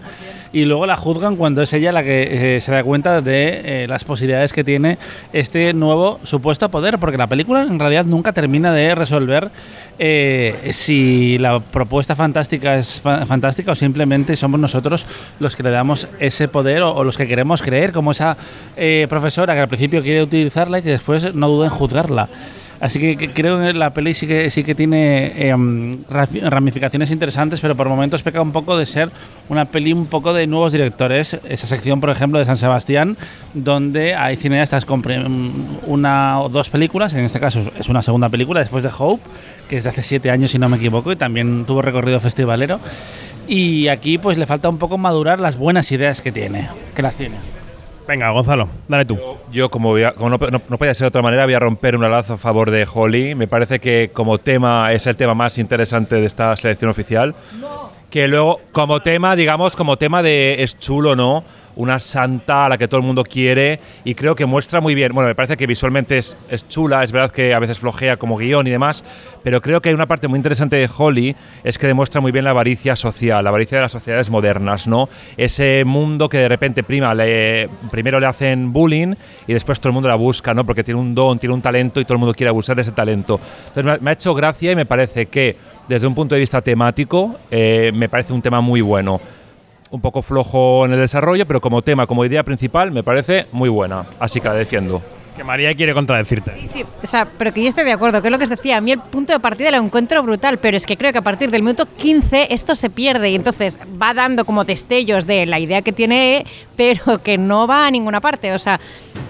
Y 0.52 0.64
luego 0.64 0.84
la 0.84 0.96
juzgan 0.96 1.36
cuando 1.36 1.62
es 1.62 1.72
ella 1.72 1.92
la 1.92 2.02
que 2.02 2.56
eh, 2.56 2.60
se 2.60 2.72
da 2.72 2.82
cuenta 2.82 3.20
de 3.20 3.84
eh, 3.84 3.86
las 3.88 4.02
posibilidades 4.02 4.52
que 4.52 4.64
tiene 4.64 4.98
este 5.32 5.72
nuevo 5.74 6.18
supuesto 6.24 6.68
poder. 6.68 6.98
Porque 6.98 7.16
la 7.16 7.28
película 7.28 7.62
en 7.62 7.78
realidad 7.78 8.04
nunca 8.04 8.32
termina 8.32 8.72
de 8.72 8.94
resolver 8.96 9.50
eh, 10.00 10.70
si 10.72 11.38
la 11.38 11.60
propuesta 11.60 12.16
fantástica 12.16 12.76
es 12.76 13.00
fa- 13.00 13.26
fantástica 13.26 13.70
o 13.70 13.74
simplemente 13.76 14.34
somos 14.34 14.58
nosotros 14.58 15.06
los 15.38 15.54
que 15.54 15.62
le 15.62 15.70
damos 15.70 16.08
ese 16.18 16.48
poder 16.48 16.82
o, 16.82 17.04
los 17.04 17.16
que 17.16 17.28
queremos 17.28 17.62
creer, 17.62 17.92
como 17.92 18.10
esa 18.10 18.36
eh, 18.76 19.06
profesora 19.08 19.54
que 19.54 19.60
al 19.60 19.68
principio 19.68 20.02
quiere 20.02 20.22
utilizarla 20.22 20.80
y 20.80 20.82
que 20.82 20.90
después 20.90 21.32
no 21.32 21.48
duda 21.48 21.66
en 21.66 21.70
juzgarla. 21.72 22.28
Así 22.80 22.98
que, 22.98 23.28
creo 23.34 23.60
que 23.60 23.74
la 23.74 23.90
peli 23.90 24.14
sí 24.14 24.26
que, 24.26 24.48
sí 24.48 24.64
que 24.64 24.74
tiene 24.74 25.48
em, 25.50 25.98
ramificaciones 26.08 27.10
interesantes, 27.10 27.60
pero 27.60 27.76
por 27.76 27.88
momentos 27.88 28.22
peca 28.22 28.40
un 28.40 28.52
poco 28.52 28.78
de 28.78 28.86
ser 28.86 29.10
una 29.50 29.66
peli 29.66 29.92
un 29.92 30.06
poco 30.06 30.32
de 30.32 30.46
nuevos 30.46 30.72
directores. 30.72 31.38
Esa 31.46 31.66
sección, 31.66 32.00
por 32.00 32.08
ejemplo, 32.08 32.38
de 32.38 32.46
San 32.46 32.56
Sebastián, 32.56 33.18
donde 33.52 34.14
hay 34.14 34.36
cineastas 34.36 34.86
con 34.86 35.02
pre- 35.02 35.22
una 35.86 36.40
o 36.40 36.48
dos 36.48 36.70
películas, 36.70 37.12
en 37.12 37.24
este 37.26 37.38
caso 37.38 37.70
es 37.78 37.88
una 37.90 38.00
segunda 38.00 38.30
película, 38.30 38.60
después 38.60 38.82
de 38.82 38.90
Hope, 38.98 39.22
que 39.68 39.76
es 39.76 39.84
de 39.84 39.90
hace 39.90 40.02
siete 40.02 40.30
años, 40.30 40.50
si 40.50 40.58
no 40.58 40.68
me 40.70 40.78
equivoco, 40.78 41.12
y 41.12 41.16
también 41.16 41.64
tuvo 41.66 41.82
recorrido 41.82 42.18
festivalero. 42.18 42.80
Y 43.46 43.88
aquí 43.88 44.16
pues 44.16 44.38
le 44.38 44.46
falta 44.46 44.68
un 44.70 44.78
poco 44.78 44.96
madurar 44.96 45.38
las 45.38 45.56
buenas 45.58 45.92
ideas 45.92 46.22
que 46.22 46.32
tiene, 46.32 46.68
que 46.94 47.02
las 47.02 47.16
tiene. 47.16 47.34
Venga, 48.10 48.28
Gonzalo, 48.30 48.68
dale 48.88 49.04
tú. 49.04 49.16
Yo, 49.52 49.70
como, 49.70 49.90
voy 49.90 50.02
a- 50.02 50.10
como 50.14 50.30
no, 50.30 50.36
no, 50.50 50.60
no 50.68 50.78
podía 50.78 50.92
ser 50.94 51.04
de 51.04 51.08
otra 51.10 51.22
manera, 51.22 51.44
voy 51.44 51.54
a 51.54 51.60
romper 51.60 51.94
una 51.94 52.08
lanza 52.08 52.34
a 52.34 52.38
favor 52.38 52.72
de 52.72 52.84
Holly. 52.92 53.36
Me 53.36 53.46
parece 53.46 53.78
que 53.78 54.10
como 54.12 54.38
tema 54.38 54.92
es 54.92 55.06
el 55.06 55.14
tema 55.14 55.32
más 55.34 55.58
interesante 55.58 56.16
de 56.16 56.26
esta 56.26 56.56
selección 56.56 56.90
oficial. 56.90 57.36
Que 58.10 58.26
luego, 58.26 58.58
como 58.72 58.98
tema, 58.98 59.36
digamos, 59.36 59.76
como 59.76 59.96
tema 59.96 60.24
de 60.24 60.56
es 60.64 60.76
chulo, 60.80 61.14
¿no? 61.14 61.44
Una 61.80 61.98
santa 61.98 62.66
a 62.66 62.68
la 62.68 62.76
que 62.76 62.88
todo 62.88 63.00
el 63.00 63.06
mundo 63.06 63.24
quiere 63.24 63.80
y 64.04 64.14
creo 64.14 64.34
que 64.34 64.44
muestra 64.44 64.82
muy 64.82 64.94
bien. 64.94 65.14
Bueno, 65.14 65.28
me 65.28 65.34
parece 65.34 65.56
que 65.56 65.66
visualmente 65.66 66.18
es, 66.18 66.36
es 66.50 66.68
chula, 66.68 67.02
es 67.02 67.10
verdad 67.10 67.30
que 67.30 67.54
a 67.54 67.58
veces 67.58 67.78
flojea 67.78 68.18
como 68.18 68.36
guion 68.36 68.66
y 68.66 68.70
demás, 68.70 69.02
pero 69.42 69.62
creo 69.62 69.80
que 69.80 69.88
hay 69.88 69.94
una 69.94 70.06
parte 70.06 70.28
muy 70.28 70.36
interesante 70.36 70.76
de 70.76 70.88
Holly 70.94 71.34
es 71.64 71.78
que 71.78 71.86
demuestra 71.86 72.20
muy 72.20 72.32
bien 72.32 72.44
la 72.44 72.50
avaricia 72.50 72.96
social, 72.96 73.42
la 73.42 73.48
avaricia 73.48 73.78
de 73.78 73.82
las 73.82 73.92
sociedades 73.92 74.28
modernas, 74.28 74.86
¿no? 74.86 75.08
Ese 75.38 75.84
mundo 75.86 76.28
que 76.28 76.36
de 76.38 76.48
repente 76.48 76.82
prima, 76.82 77.14
primero 77.90 78.20
le 78.20 78.26
hacen 78.26 78.72
bullying 78.72 79.14
y 79.46 79.52
después 79.54 79.80
todo 79.80 79.88
el 79.88 79.94
mundo 79.94 80.08
la 80.08 80.16
busca, 80.16 80.52
¿no? 80.52 80.66
Porque 80.66 80.84
tiene 80.84 81.00
un 81.00 81.14
don, 81.14 81.38
tiene 81.38 81.54
un 81.54 81.62
talento 81.62 81.98
y 82.00 82.04
todo 82.04 82.14
el 82.14 82.20
mundo 82.20 82.34
quiere 82.34 82.50
abusar 82.50 82.76
de 82.76 82.82
ese 82.82 82.92
talento. 82.92 83.40
Entonces 83.68 83.84
me 83.84 83.92
ha, 83.92 83.98
me 83.98 84.10
ha 84.10 84.12
hecho 84.12 84.34
gracia 84.34 84.72
y 84.72 84.76
me 84.76 84.84
parece 84.84 85.26
que 85.26 85.56
desde 85.88 86.06
un 86.06 86.14
punto 86.14 86.34
de 86.34 86.40
vista 86.40 86.60
temático 86.60 87.36
eh, 87.50 87.90
me 87.92 88.08
parece 88.08 88.32
un 88.32 88.40
tema 88.40 88.60
muy 88.60 88.80
bueno. 88.80 89.20
Un 89.90 90.00
poco 90.00 90.22
flojo 90.22 90.84
en 90.84 90.92
el 90.92 91.00
desarrollo, 91.00 91.46
pero 91.46 91.60
como 91.60 91.82
tema, 91.82 92.06
como 92.06 92.24
idea 92.24 92.44
principal, 92.44 92.92
me 92.92 93.02
parece 93.02 93.46
muy 93.52 93.68
buena. 93.68 94.04
Así 94.20 94.40
que 94.40 94.48
la 94.48 94.54
defiendo. 94.54 95.02
Que 95.40 95.44
María 95.44 95.74
quiere 95.74 95.94
contradecirte. 95.94 96.52
Sí, 96.60 96.68
sí, 96.70 96.84
o 97.02 97.06
sea, 97.06 97.24
pero 97.24 97.54
que 97.54 97.62
yo 97.62 97.70
estoy 97.70 97.84
de 97.84 97.92
acuerdo, 97.92 98.20
que 98.20 98.28
es 98.28 98.30
lo 98.30 98.36
que 98.36 98.44
os 98.44 98.50
decía, 98.50 98.76
a 98.76 98.82
mí 98.82 98.92
el 98.92 98.98
punto 98.98 99.32
de 99.32 99.40
partida 99.40 99.70
lo 99.70 99.78
encuentro 99.78 100.22
brutal, 100.22 100.58
pero 100.58 100.76
es 100.76 100.84
que 100.84 100.98
creo 100.98 101.12
que 101.12 101.18
a 101.18 101.22
partir 101.22 101.50
del 101.50 101.62
minuto 101.62 101.88
15 101.96 102.52
esto 102.52 102.74
se 102.74 102.90
pierde 102.90 103.30
y 103.30 103.36
entonces 103.36 103.80
va 103.80 104.12
dando 104.12 104.44
como 104.44 104.64
destellos 104.64 105.26
de 105.26 105.46
la 105.46 105.58
idea 105.58 105.80
que 105.80 105.92
tiene, 105.92 106.44
pero 106.76 107.22
que 107.22 107.38
no 107.38 107.66
va 107.66 107.86
a 107.86 107.90
ninguna 107.90 108.20
parte. 108.20 108.52
O 108.52 108.58
sea, 108.58 108.80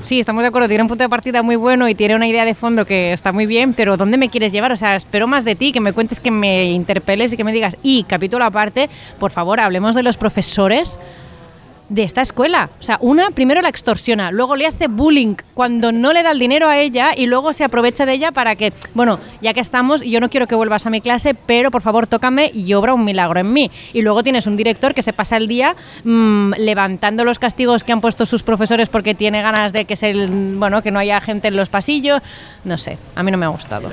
sí, 0.02 0.18
estamos 0.18 0.42
de 0.42 0.48
acuerdo, 0.48 0.66
tiene 0.66 0.82
un 0.82 0.88
punto 0.88 1.04
de 1.04 1.08
partida 1.08 1.44
muy 1.44 1.54
bueno 1.54 1.88
y 1.88 1.94
tiene 1.94 2.16
una 2.16 2.26
idea 2.26 2.44
de 2.44 2.56
fondo 2.56 2.84
que 2.84 3.12
está 3.12 3.30
muy 3.30 3.46
bien, 3.46 3.72
pero 3.72 3.96
¿dónde 3.96 4.16
me 4.16 4.30
quieres 4.30 4.50
llevar? 4.50 4.72
O 4.72 4.76
sea, 4.76 4.96
espero 4.96 5.28
más 5.28 5.44
de 5.44 5.54
ti, 5.54 5.70
que 5.70 5.78
me 5.78 5.92
cuentes, 5.92 6.18
que 6.18 6.32
me 6.32 6.72
interpeles 6.72 7.32
y 7.32 7.36
que 7.36 7.44
me 7.44 7.52
digas, 7.52 7.76
y 7.84 8.02
capítulo 8.02 8.44
aparte, 8.44 8.90
por 9.20 9.30
favor, 9.30 9.60
hablemos 9.60 9.94
de 9.94 10.02
los 10.02 10.16
profesores 10.16 10.98
de 11.90 12.04
esta 12.04 12.22
escuela. 12.22 12.70
O 12.78 12.82
sea, 12.82 12.96
una 13.00 13.30
primero 13.32 13.60
la 13.60 13.68
extorsiona, 13.68 14.30
luego 14.30 14.56
le 14.56 14.66
hace 14.66 14.86
bullying 14.86 15.34
cuando 15.52 15.92
no 15.92 16.12
le 16.12 16.22
da 16.22 16.30
el 16.30 16.38
dinero 16.38 16.68
a 16.68 16.78
ella 16.78 17.12
y 17.14 17.26
luego 17.26 17.52
se 17.52 17.64
aprovecha 17.64 18.06
de 18.06 18.14
ella 18.14 18.32
para 18.32 18.56
que, 18.56 18.72
bueno, 18.94 19.18
ya 19.42 19.52
que 19.52 19.60
estamos, 19.60 20.02
yo 20.02 20.20
no 20.20 20.30
quiero 20.30 20.46
que 20.46 20.54
vuelvas 20.54 20.86
a 20.86 20.90
mi 20.90 21.00
clase, 21.00 21.34
pero 21.34 21.70
por 21.70 21.82
favor 21.82 22.06
tócame 22.06 22.50
y 22.54 22.72
obra 22.74 22.94
un 22.94 23.04
milagro 23.04 23.40
en 23.40 23.52
mí. 23.52 23.70
Y 23.92 24.02
luego 24.02 24.22
tienes 24.22 24.46
un 24.46 24.56
director 24.56 24.94
que 24.94 25.02
se 25.02 25.12
pasa 25.12 25.36
el 25.36 25.48
día 25.48 25.74
mm, 26.04 26.54
levantando 26.58 27.24
los 27.24 27.38
castigos 27.38 27.84
que 27.84 27.92
han 27.92 28.00
puesto 28.00 28.24
sus 28.24 28.42
profesores 28.42 28.88
porque 28.88 29.14
tiene 29.14 29.42
ganas 29.42 29.72
de 29.72 29.84
que 29.84 29.96
se, 29.96 30.14
bueno, 30.28 30.82
que 30.82 30.92
no 30.92 31.00
haya 31.00 31.20
gente 31.20 31.48
en 31.48 31.56
los 31.56 31.68
pasillos. 31.68 32.22
No 32.64 32.78
sé, 32.78 32.98
a 33.16 33.22
mí 33.24 33.32
no 33.32 33.36
me 33.36 33.46
ha 33.46 33.50
gustado. 33.50 33.90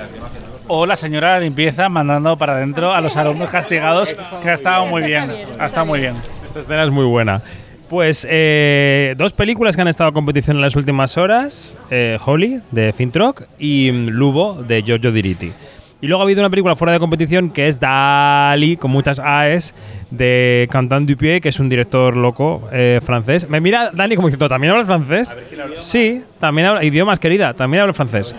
O 0.67 0.85
la 0.85 0.95
señora 0.95 1.35
de 1.35 1.41
limpieza 1.41 1.89
mandando 1.89 2.37
para 2.37 2.53
adentro 2.53 2.93
a 2.93 3.01
los 3.01 3.17
alumnos 3.17 3.49
castigados, 3.49 4.15
que 4.41 4.49
ha 4.49 4.53
estado 4.53 4.85
muy 4.85 5.01
bien. 5.01 5.31
Ha 5.57 5.65
estado 5.65 5.85
muy 5.87 5.99
bien. 5.99 6.15
Esta 6.45 6.59
escena 6.59 6.83
es 6.83 6.91
muy 6.91 7.05
buena. 7.05 7.41
Pues 7.89 8.27
eh, 8.29 9.15
dos 9.17 9.31
películas 9.31 9.75
que 9.75 9.81
han 9.81 9.87
estado 9.87 10.09
en 10.09 10.13
competición 10.13 10.57
en 10.57 10.61
las 10.61 10.75
últimas 10.75 11.17
horas: 11.17 11.77
eh, 11.89 12.17
Holly, 12.23 12.61
de 12.71 12.91
Fintrock, 12.91 13.43
y 13.57 13.91
mm, 13.91 14.09
Lubo, 14.09 14.61
de 14.63 14.81
Giorgio 14.83 15.11
Diritti. 15.11 15.51
Y 15.99 16.07
luego 16.07 16.21
ha 16.21 16.25
habido 16.25 16.41
una 16.41 16.49
película 16.49 16.75
fuera 16.75 16.93
de 16.93 16.99
competición 16.99 17.49
que 17.49 17.67
es 17.67 17.79
Dali, 17.79 18.77
con 18.77 18.91
muchas 18.91 19.17
AES, 19.19 19.73
de 20.11 20.69
Quentin 20.71 21.07
Dupieux, 21.07 21.41
que 21.41 21.49
es 21.49 21.59
un 21.59 21.69
director 21.69 22.15
loco 22.15 22.69
eh, 22.71 22.99
francés. 23.03 23.49
Me 23.49 23.59
mira 23.59 23.89
Dani 23.91 24.15
como 24.15 24.27
diciendo, 24.27 24.47
¿también 24.47 24.73
habla 24.73 24.85
francés? 24.85 25.35
Sí, 25.79 26.21
también 26.39 26.67
habla 26.67 26.83
idiomas, 26.83 27.19
querida, 27.19 27.53
también 27.55 27.81
habla 27.81 27.93
francés. 27.93 28.35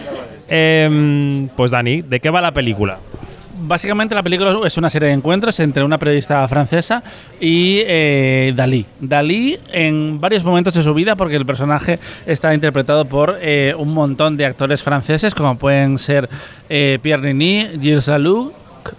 Em, 0.48 1.48
pues 1.56 1.72
Dani, 1.72 2.02
¿de 2.02 2.20
qué 2.20 2.30
va 2.30 2.40
la 2.40 2.52
película? 2.52 2.98
Básicamente 3.60 4.14
la 4.14 4.22
película 4.22 4.56
es 4.64 4.76
una 4.78 4.88
serie 4.88 5.08
de 5.08 5.14
encuentros 5.14 5.58
entre 5.60 5.82
una 5.82 5.98
periodista 5.98 6.46
francesa 6.48 7.02
y 7.40 7.80
eh, 7.84 8.52
Dalí. 8.54 8.86
Dalí 9.00 9.58
en 9.72 10.20
varios 10.20 10.44
momentos 10.44 10.74
de 10.74 10.82
su 10.82 10.94
vida, 10.94 11.16
porque 11.16 11.36
el 11.36 11.44
personaje 11.44 11.98
está 12.26 12.54
interpretado 12.54 13.04
por 13.04 13.38
eh, 13.40 13.74
un 13.76 13.92
montón 13.92 14.36
de 14.36 14.46
actores 14.46 14.82
franceses, 14.82 15.34
como 15.34 15.58
pueden 15.58 15.98
ser 15.98 16.28
eh, 16.68 16.98
Pierre 17.02 17.34
Nini, 17.34 17.66
Gilles 17.80 18.04
Salou, 18.04 18.52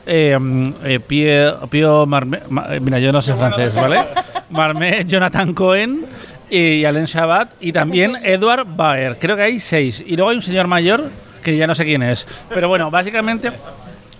eh, 0.05 0.37
eh, 0.83 0.99
Pierre, 0.99 1.55
Pio 1.69 2.05
Marmé, 2.05 2.39
eh, 2.69 2.79
mira, 2.79 2.99
yo 2.99 3.11
no 3.11 3.21
sé 3.21 3.33
francés, 3.35 3.75
¿vale? 3.75 3.99
Marmé, 4.49 5.05
Jonathan 5.05 5.53
Cohen 5.53 6.05
y 6.49 6.83
Alain 6.83 7.05
Chabat 7.05 7.49
y 7.59 7.71
también 7.71 8.15
Edward 8.23 8.65
Baer. 8.67 9.17
Creo 9.19 9.35
que 9.35 9.43
hay 9.43 9.59
seis. 9.59 10.03
Y 10.05 10.15
luego 10.15 10.31
hay 10.31 10.37
un 10.37 10.41
señor 10.41 10.67
mayor 10.67 11.09
que 11.43 11.55
ya 11.55 11.67
no 11.67 11.75
sé 11.75 11.85
quién 11.85 12.03
es. 12.03 12.27
Pero 12.49 12.67
bueno, 12.67 12.89
básicamente 12.89 13.51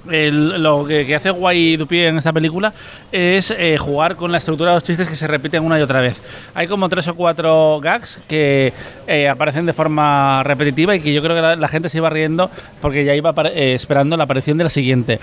lo 0.05 0.85
que, 0.85 1.15
hace 1.15 1.29
Guay 1.29 1.77
Dupié 1.77 2.07
en 2.07 2.17
esta 2.17 2.33
película 2.33 2.73
es 3.11 3.51
eh, 3.51 3.77
jugar 3.77 4.15
con 4.15 4.31
la 4.31 4.37
estructura 4.37 4.71
de 4.71 4.75
los 4.77 4.83
chistes 4.83 5.07
que 5.07 5.15
se 5.15 5.27
repiten 5.27 5.63
una 5.63 5.79
y 5.79 5.81
otra 5.81 6.01
vez. 6.01 6.21
Hay 6.53 6.67
como 6.67 6.89
tres 6.89 7.07
o 7.07 7.15
cuatro 7.15 7.79
gags 7.81 8.21
que 8.27 8.73
eh, 9.07 9.27
aparecen 9.27 9.65
de 9.65 9.73
forma 9.73 10.43
repetitiva 10.43 10.95
y 10.95 11.01
que 11.01 11.13
yo 11.13 11.21
creo 11.21 11.35
que 11.35 11.55
la, 11.57 11.67
gente 11.67 11.89
se 11.89 11.97
iba 11.97 12.09
riendo 12.09 12.49
porque 12.81 13.05
ya 13.05 13.13
iba 13.13 13.33
eh, 13.53 13.73
esperando 13.75 14.17
la 14.17 14.23
aparición 14.23 14.57
de 14.57 14.63
la 14.63 14.69
siguiente. 14.69 15.19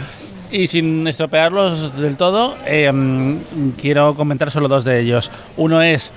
Y 0.50 0.68
sin 0.68 1.06
estropearlos 1.08 1.98
del 1.98 2.16
todo, 2.16 2.54
mm, 2.56 3.70
quiero 3.80 4.14
comentar 4.14 4.50
solo 4.50 4.68
dos 4.68 4.84
de 4.84 5.00
ellos. 5.00 5.30
Uno 5.56 5.82
es 5.82 6.12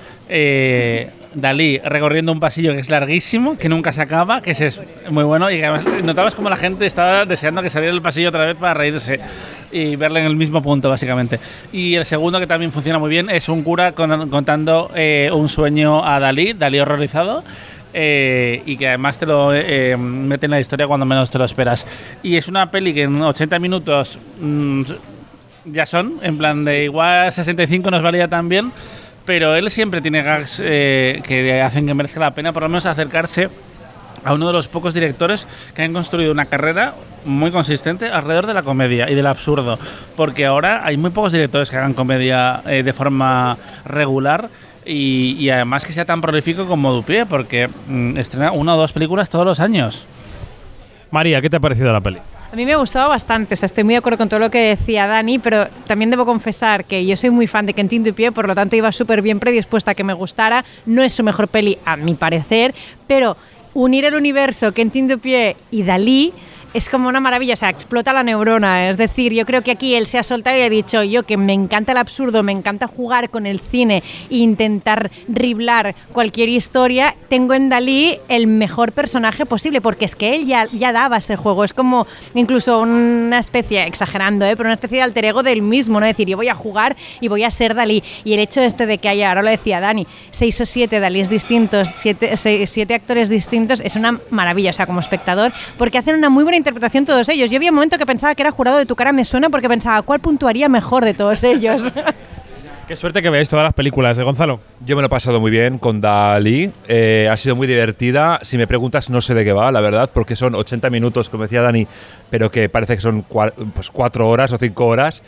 Dalí 1.32 1.78
recorriendo 1.78 2.32
un 2.32 2.40
pasillo 2.40 2.72
que 2.72 2.80
es 2.80 2.90
larguísimo, 2.90 3.56
que 3.56 3.68
nunca 3.68 3.92
se 3.92 4.02
acaba, 4.02 4.42
que 4.42 4.50
es 4.50 4.82
muy 5.10 5.22
bueno 5.22 5.48
y 5.48 5.58
que 5.58 5.66
además 5.66 6.02
notabas 6.02 6.34
como 6.34 6.50
la 6.50 6.56
gente 6.56 6.86
estaba 6.86 7.24
deseando 7.24 7.62
que 7.62 7.70
saliera 7.70 7.94
el 7.94 8.02
pasillo 8.02 8.30
otra 8.30 8.46
vez 8.46 8.56
para 8.56 8.74
reírse 8.74 9.20
y 9.70 9.94
verle 9.94 10.20
en 10.20 10.26
el 10.26 10.34
mismo 10.34 10.60
punto, 10.60 10.88
básicamente. 10.88 11.38
Y 11.72 11.94
el 11.94 12.04
segundo, 12.04 12.40
que 12.40 12.48
también 12.48 12.72
funciona 12.72 12.98
muy 12.98 13.10
bien, 13.10 13.30
es 13.30 13.48
un 13.48 13.62
cura 13.62 13.92
con- 13.92 14.28
contando 14.28 14.90
eh, 14.96 15.30
un 15.32 15.48
sueño 15.48 16.04
a 16.04 16.18
Dalí, 16.18 16.52
Dalí 16.52 16.80
horrorizado. 16.80 17.44
eh, 17.92 18.62
y 18.66 18.76
que 18.76 18.88
además 18.88 19.18
te 19.18 19.26
lo 19.26 19.52
eh, 19.54 19.96
mete 19.96 20.46
en 20.46 20.50
la 20.52 20.60
historia 20.60 20.86
cuando 20.88 21.06
menos 21.06 21.30
te 21.30 21.38
lo 21.38 21.44
esperas. 21.44 21.86
Y 22.24 22.36
es 22.36 22.46
una 22.48 22.70
peli 22.72 22.92
que 22.94 23.02
en 23.02 23.20
80 23.20 23.58
minutos 23.60 24.18
mm, 24.40 24.82
ya 25.66 25.86
son, 25.86 26.14
en 26.22 26.38
plan 26.38 26.64
de 26.64 26.84
igual 26.84 27.32
65 27.32 27.90
nos 27.90 28.02
valía 28.02 28.28
también, 28.28 28.70
pero 29.30 29.54
él 29.54 29.70
siempre 29.70 30.00
tiene 30.00 30.22
gags 30.22 30.60
eh, 30.60 31.22
que 31.24 31.62
hacen 31.62 31.86
que 31.86 31.94
merezca 31.94 32.18
la 32.18 32.32
pena 32.32 32.52
por 32.52 32.64
lo 32.64 32.68
menos 32.68 32.84
acercarse 32.84 33.48
a 34.24 34.34
uno 34.34 34.48
de 34.48 34.52
los 34.52 34.66
pocos 34.66 34.92
directores 34.92 35.46
que 35.72 35.82
han 35.82 35.92
construido 35.92 36.32
una 36.32 36.46
carrera 36.46 36.94
muy 37.24 37.52
consistente 37.52 38.08
alrededor 38.08 38.48
de 38.48 38.54
la 38.54 38.64
comedia 38.64 39.08
y 39.08 39.14
del 39.14 39.28
absurdo, 39.28 39.78
porque 40.16 40.46
ahora 40.46 40.84
hay 40.84 40.96
muy 40.96 41.10
pocos 41.10 41.30
directores 41.30 41.70
que 41.70 41.76
hagan 41.76 41.94
comedia 41.94 42.60
eh, 42.66 42.82
de 42.82 42.92
forma 42.92 43.56
regular 43.84 44.50
y, 44.84 45.36
y 45.38 45.48
además 45.50 45.84
que 45.84 45.92
sea 45.92 46.04
tan 46.04 46.20
prolífico 46.20 46.66
como 46.66 46.92
Dupié, 46.92 47.24
porque 47.24 47.68
mm, 47.86 48.16
estrena 48.16 48.50
una 48.50 48.74
o 48.74 48.78
dos 48.78 48.92
películas 48.92 49.30
todos 49.30 49.46
los 49.46 49.60
años. 49.60 50.06
María, 51.12 51.40
¿qué 51.40 51.48
te 51.48 51.58
ha 51.58 51.60
parecido 51.60 51.92
la 51.92 52.00
peli? 52.00 52.18
A 52.52 52.56
mí 52.56 52.66
me 52.66 52.72
ha 52.72 52.78
gustado 52.78 53.08
bastante, 53.08 53.54
o 53.54 53.56
sea, 53.56 53.66
estoy 53.66 53.84
muy 53.84 53.94
de 53.94 53.98
acuerdo 53.98 54.18
con 54.18 54.28
todo 54.28 54.40
lo 54.40 54.50
que 54.50 54.76
decía 54.76 55.06
Dani, 55.06 55.38
pero 55.38 55.68
también 55.86 56.10
debo 56.10 56.26
confesar 56.26 56.84
que 56.84 57.06
yo 57.06 57.16
soy 57.16 57.30
muy 57.30 57.46
fan 57.46 57.64
de 57.64 57.74
Quentin 57.74 58.02
Dupieux, 58.02 58.34
por 58.34 58.48
lo 58.48 58.56
tanto 58.56 58.74
iba 58.74 58.90
súper 58.90 59.22
bien 59.22 59.38
predispuesta 59.38 59.92
a 59.92 59.94
que 59.94 60.02
me 60.02 60.14
gustara. 60.14 60.64
No 60.84 61.04
es 61.04 61.12
su 61.12 61.22
mejor 61.22 61.46
peli, 61.46 61.78
a 61.84 61.96
mi 61.96 62.14
parecer, 62.14 62.74
pero 63.06 63.36
unir 63.72 64.04
el 64.04 64.16
universo 64.16 64.72
Quentin 64.72 65.06
Dupieux 65.06 65.56
y 65.70 65.84
Dalí 65.84 66.32
es 66.72 66.88
como 66.88 67.08
una 67.08 67.20
maravilla, 67.20 67.54
o 67.54 67.56
sea, 67.56 67.68
explota 67.68 68.12
la 68.12 68.22
neurona. 68.22 68.90
Es 68.90 68.96
decir, 68.96 69.32
yo 69.32 69.44
creo 69.44 69.62
que 69.62 69.72
aquí 69.72 69.94
él 69.94 70.06
se 70.06 70.18
ha 70.18 70.22
soltado 70.22 70.56
y 70.56 70.62
ha 70.62 70.70
dicho 70.70 71.02
yo 71.02 71.24
que 71.24 71.36
me 71.36 71.52
encanta 71.52 71.92
el 71.92 71.98
absurdo, 71.98 72.42
me 72.42 72.52
encanta 72.52 72.86
jugar 72.86 73.30
con 73.30 73.46
el 73.46 73.60
cine 73.60 74.02
e 74.30 74.36
intentar 74.36 75.10
driblar 75.26 75.96
cualquier 76.12 76.48
historia. 76.48 77.16
Tengo 77.28 77.54
en 77.54 77.68
Dalí 77.68 78.18
el 78.28 78.46
mejor 78.46 78.92
personaje 78.92 79.46
posible, 79.46 79.80
porque 79.80 80.04
es 80.04 80.14
que 80.14 80.36
él 80.36 80.46
ya, 80.46 80.66
ya 80.66 80.92
daba 80.92 81.16
ese 81.16 81.36
juego. 81.36 81.64
Es 81.64 81.72
como 81.72 82.06
incluso 82.34 82.78
una 82.80 83.40
especie, 83.40 83.86
exagerando, 83.86 84.46
¿eh? 84.46 84.56
pero 84.56 84.68
una 84.68 84.74
especie 84.74 84.98
de 84.98 85.02
alter 85.02 85.24
ego 85.24 85.42
del 85.42 85.62
mismo, 85.62 85.98
¿no? 85.98 86.06
Decir, 86.06 86.28
yo 86.28 86.36
voy 86.36 86.48
a 86.48 86.54
jugar 86.54 86.96
y 87.20 87.28
voy 87.28 87.42
a 87.42 87.50
ser 87.50 87.74
Dalí. 87.74 88.02
Y 88.24 88.34
el 88.34 88.40
hecho 88.40 88.60
este 88.60 88.86
de 88.86 88.98
que 88.98 89.08
haya, 89.08 89.30
ahora 89.30 89.42
lo 89.42 89.50
decía 89.50 89.80
Dani, 89.80 90.06
seis 90.30 90.60
o 90.60 90.66
siete 90.66 91.00
Dalís 91.00 91.28
distintos, 91.28 91.88
siete, 91.94 92.36
siete 92.36 92.94
actores 92.94 93.28
distintos, 93.28 93.80
es 93.80 93.96
una 93.96 94.20
maravilla, 94.30 94.70
o 94.70 94.72
sea, 94.72 94.86
como 94.86 95.00
espectador, 95.00 95.52
porque 95.76 95.98
hacen 95.98 96.14
una 96.14 96.30
muy 96.30 96.44
buena 96.44 96.59
interpretación 96.60 97.04
todos 97.04 97.28
ellos. 97.28 97.50
Yo 97.50 97.56
había 97.56 97.70
un 97.70 97.74
momento 97.74 97.98
que 97.98 98.06
pensaba 98.06 98.34
que 98.34 98.42
era 98.42 98.50
jurado 98.50 98.78
de 98.78 98.86
tu 98.86 98.94
cara 98.96 99.12
me 99.12 99.24
suena 99.24 99.50
porque 99.50 99.68
pensaba, 99.68 100.02
¿cuál 100.02 100.20
puntuaría 100.20 100.68
mejor 100.68 101.04
de 101.04 101.14
todos 101.14 101.42
ellos? 101.42 101.82
Qué 102.90 102.96
suerte 102.96 103.22
que 103.22 103.30
veáis 103.30 103.48
todas 103.48 103.62
las 103.62 103.74
películas, 103.74 104.18
¿eh, 104.18 104.24
Gonzalo? 104.24 104.58
Yo 104.84 104.96
me 104.96 105.02
lo 105.02 105.06
he 105.06 105.08
pasado 105.08 105.38
muy 105.38 105.52
bien 105.52 105.78
con 105.78 106.00
Dalí. 106.00 106.72
Eh, 106.88 107.28
ha 107.30 107.36
sido 107.36 107.54
muy 107.54 107.68
divertida. 107.68 108.40
Si 108.42 108.58
me 108.58 108.66
preguntas, 108.66 109.10
no 109.10 109.20
sé 109.20 109.32
de 109.32 109.44
qué 109.44 109.52
va, 109.52 109.70
la 109.70 109.80
verdad, 109.80 110.10
porque 110.12 110.34
son 110.34 110.56
80 110.56 110.90
minutos, 110.90 111.28
como 111.28 111.44
decía 111.44 111.62
Dani, 111.62 111.86
pero 112.30 112.50
que 112.50 112.68
parece 112.68 112.96
que 112.96 113.00
son 113.00 113.22
pues, 113.22 113.92
cuatro 113.92 114.28
horas 114.28 114.50
o 114.52 114.58
cinco 114.58 114.88
horas. 114.88 115.22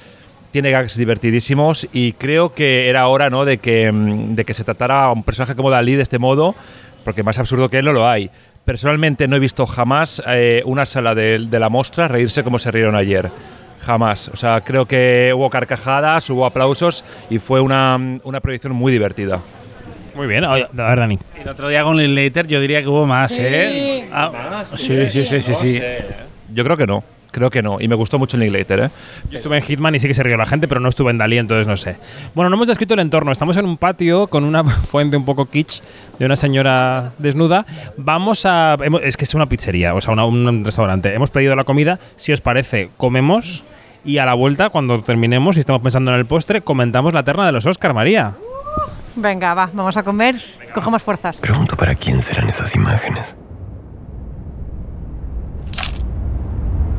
Tiene 0.51 0.73
gags 0.73 0.97
divertidísimos 0.97 1.87
y 1.93 2.15
creo 2.15 2.53
que 2.53 2.89
era 2.89 3.07
hora 3.07 3.31
¿no? 3.31 3.45
de, 3.45 3.59
que, 3.59 3.93
mm, 3.93 4.35
de 4.35 4.45
que 4.45 4.55
se 4.55 4.65
tratara 4.65 5.05
a 5.05 5.13
un 5.13 5.23
personaje 5.23 5.55
como 5.55 5.71
Dalí 5.71 5.95
de 5.95 6.03
este 6.03 6.19
modo, 6.19 6.57
porque 7.05 7.23
más 7.23 7.39
absurdo 7.39 7.69
que 7.69 7.79
él 7.79 7.85
no 7.85 7.93
lo 7.93 8.09
hay. 8.09 8.29
Personalmente 8.65 9.27
no 9.27 9.37
he 9.37 9.41
visto 9.41 9.67
jamás 9.67 10.23
eh, 10.27 10.63
una 10.65 10.87
sala 10.87 11.15
de, 11.15 11.47
de 11.49 11.59
la 11.59 11.69
mostra 11.69 12.07
reírse 12.09 12.45
como 12.45 12.59
se 12.59 12.71
rieron 12.71 12.95
ayer. 12.95 13.29
Jamás. 13.81 14.29
O 14.29 14.37
sea, 14.37 14.61
creo 14.61 14.87
que 14.87 15.33
hubo 15.35 15.51
carcajadas, 15.51 16.31
hubo 16.31 16.47
aplausos 16.47 17.05
y 17.29 17.39
fue 17.39 17.61
una, 17.61 17.99
una 18.23 18.41
proyección 18.41 18.75
muy 18.75 18.93
divertida. 18.93 19.41
Muy 20.15 20.27
bien, 20.27 20.45
a 20.45 20.53
ver, 20.53 20.69
Dani. 20.73 21.19
El 21.41 21.49
otro 21.49 21.69
día 21.69 21.83
con 21.83 21.97
Linklater 21.97 22.47
yo 22.47 22.61
diría 22.61 22.83
que 22.83 22.89
hubo 22.89 23.07
más, 23.07 23.33
¿eh? 23.39 24.09
Ah, 24.13 24.65
sí, 24.75 25.07
sí, 25.07 25.25
sí, 25.27 25.43
sí, 25.43 25.55
sí. 25.55 25.81
Yo 26.53 26.65
creo 26.65 26.77
que 26.77 26.87
no. 26.87 27.03
Creo 27.33 27.51
que 27.51 27.63
no. 27.63 27.79
Y 27.81 27.89
me 27.89 27.95
gustó 27.97 28.19
mucho 28.19 28.37
el 28.37 28.43
Linklater, 28.45 28.79
¿eh? 28.81 28.91
Yo 29.31 29.39
estuve 29.39 29.57
en 29.57 29.65
Hitman 29.65 29.95
y 29.95 29.99
sí 29.99 30.07
que 30.07 30.15
se 30.15 30.23
rió 30.23 30.37
la 30.37 30.47
gente, 30.47 30.69
pero 30.69 30.81
no 30.81 30.89
estuve 30.89 31.11
en 31.11 31.19
Dalí, 31.19 31.39
entonces 31.39 31.67
no 31.67 31.77
sé. 31.77 31.97
Bueno, 32.35 32.49
no 32.51 32.57
hemos 32.57 32.69
descrito 32.69 32.95
el 32.95 33.01
entorno. 33.01 33.33
Estamos 33.33 33.57
en 33.57 33.65
un 33.65 33.77
patio 33.79 34.27
con 34.29 34.45
una 34.45 34.63
fuente 34.65 35.17
un 35.17 35.25
poco 35.25 35.47
kitsch 35.47 35.81
de 36.19 36.27
una 36.27 36.37
señora 36.37 37.13
desnuda. 37.19 37.67
Vamos 37.97 38.47
a. 38.47 38.77
hemos- 38.83 39.01
Es 39.03 39.17
que 39.17 39.25
es 39.25 39.35
una 39.35 39.47
pizzería, 39.47 39.95
o 39.95 40.01
sea, 40.01 40.13
una- 40.13 40.25
un 40.27 40.65
restaurante. 40.65 41.13
Hemos 41.15 41.31
pedido 41.31 41.57
la 41.57 41.65
comida. 41.65 41.99
Si 42.17 42.33
os 42.33 42.41
parece, 42.41 42.91
comemos. 42.97 43.65
Y 44.05 44.19
a 44.19 44.27
la 44.27 44.35
vuelta, 44.35 44.69
cuando 44.71 45.01
terminemos 45.03 45.57
y 45.57 45.61
estemos 45.61 45.81
pensando 45.81 46.13
en 46.13 46.19
el 46.19 46.27
postre, 46.27 46.61
comentamos 46.61 47.15
la 47.15 47.23
terna 47.23 47.47
de 47.47 47.53
los 47.53 47.65
Oscar, 47.67 47.95
María. 47.95 48.33
Venga, 49.15 49.55
va, 49.55 49.71
vamos 49.73 49.97
a 49.97 50.03
comer, 50.03 50.37
cogemos 50.75 51.03
fuerzas. 51.03 51.37
Pregunto 51.39 51.77
para 51.77 51.95
quién 51.95 52.21
serán 52.23 52.49
esas 52.49 52.75
imágenes. 52.75 53.35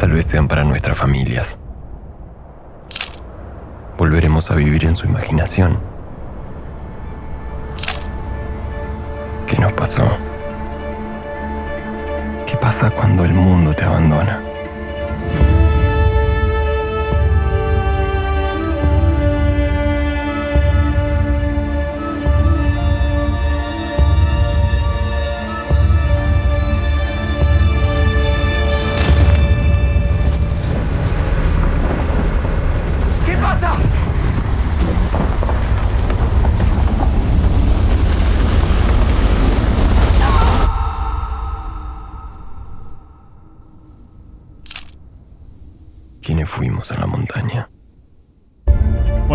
Tal 0.04 0.12
vez 0.12 0.26
sean 0.26 0.50
para 0.50 0.66
nuestras 0.66 0.98
familias. 0.98 1.58
Volveremos 3.98 4.52
a 4.52 4.56
vivir 4.56 4.84
en 4.84 4.98
su 4.98 5.06
imaginación. 5.06 5.80
¿Qué 9.48 9.58
nos 9.60 9.72
pasó? 9.72 10.06
¿Qué 12.46 12.58
pasa 12.58 12.92
cuando 12.92 13.24
el 13.24 13.34
mundo 13.34 13.74
te 13.74 13.86
abandona? 13.86 14.42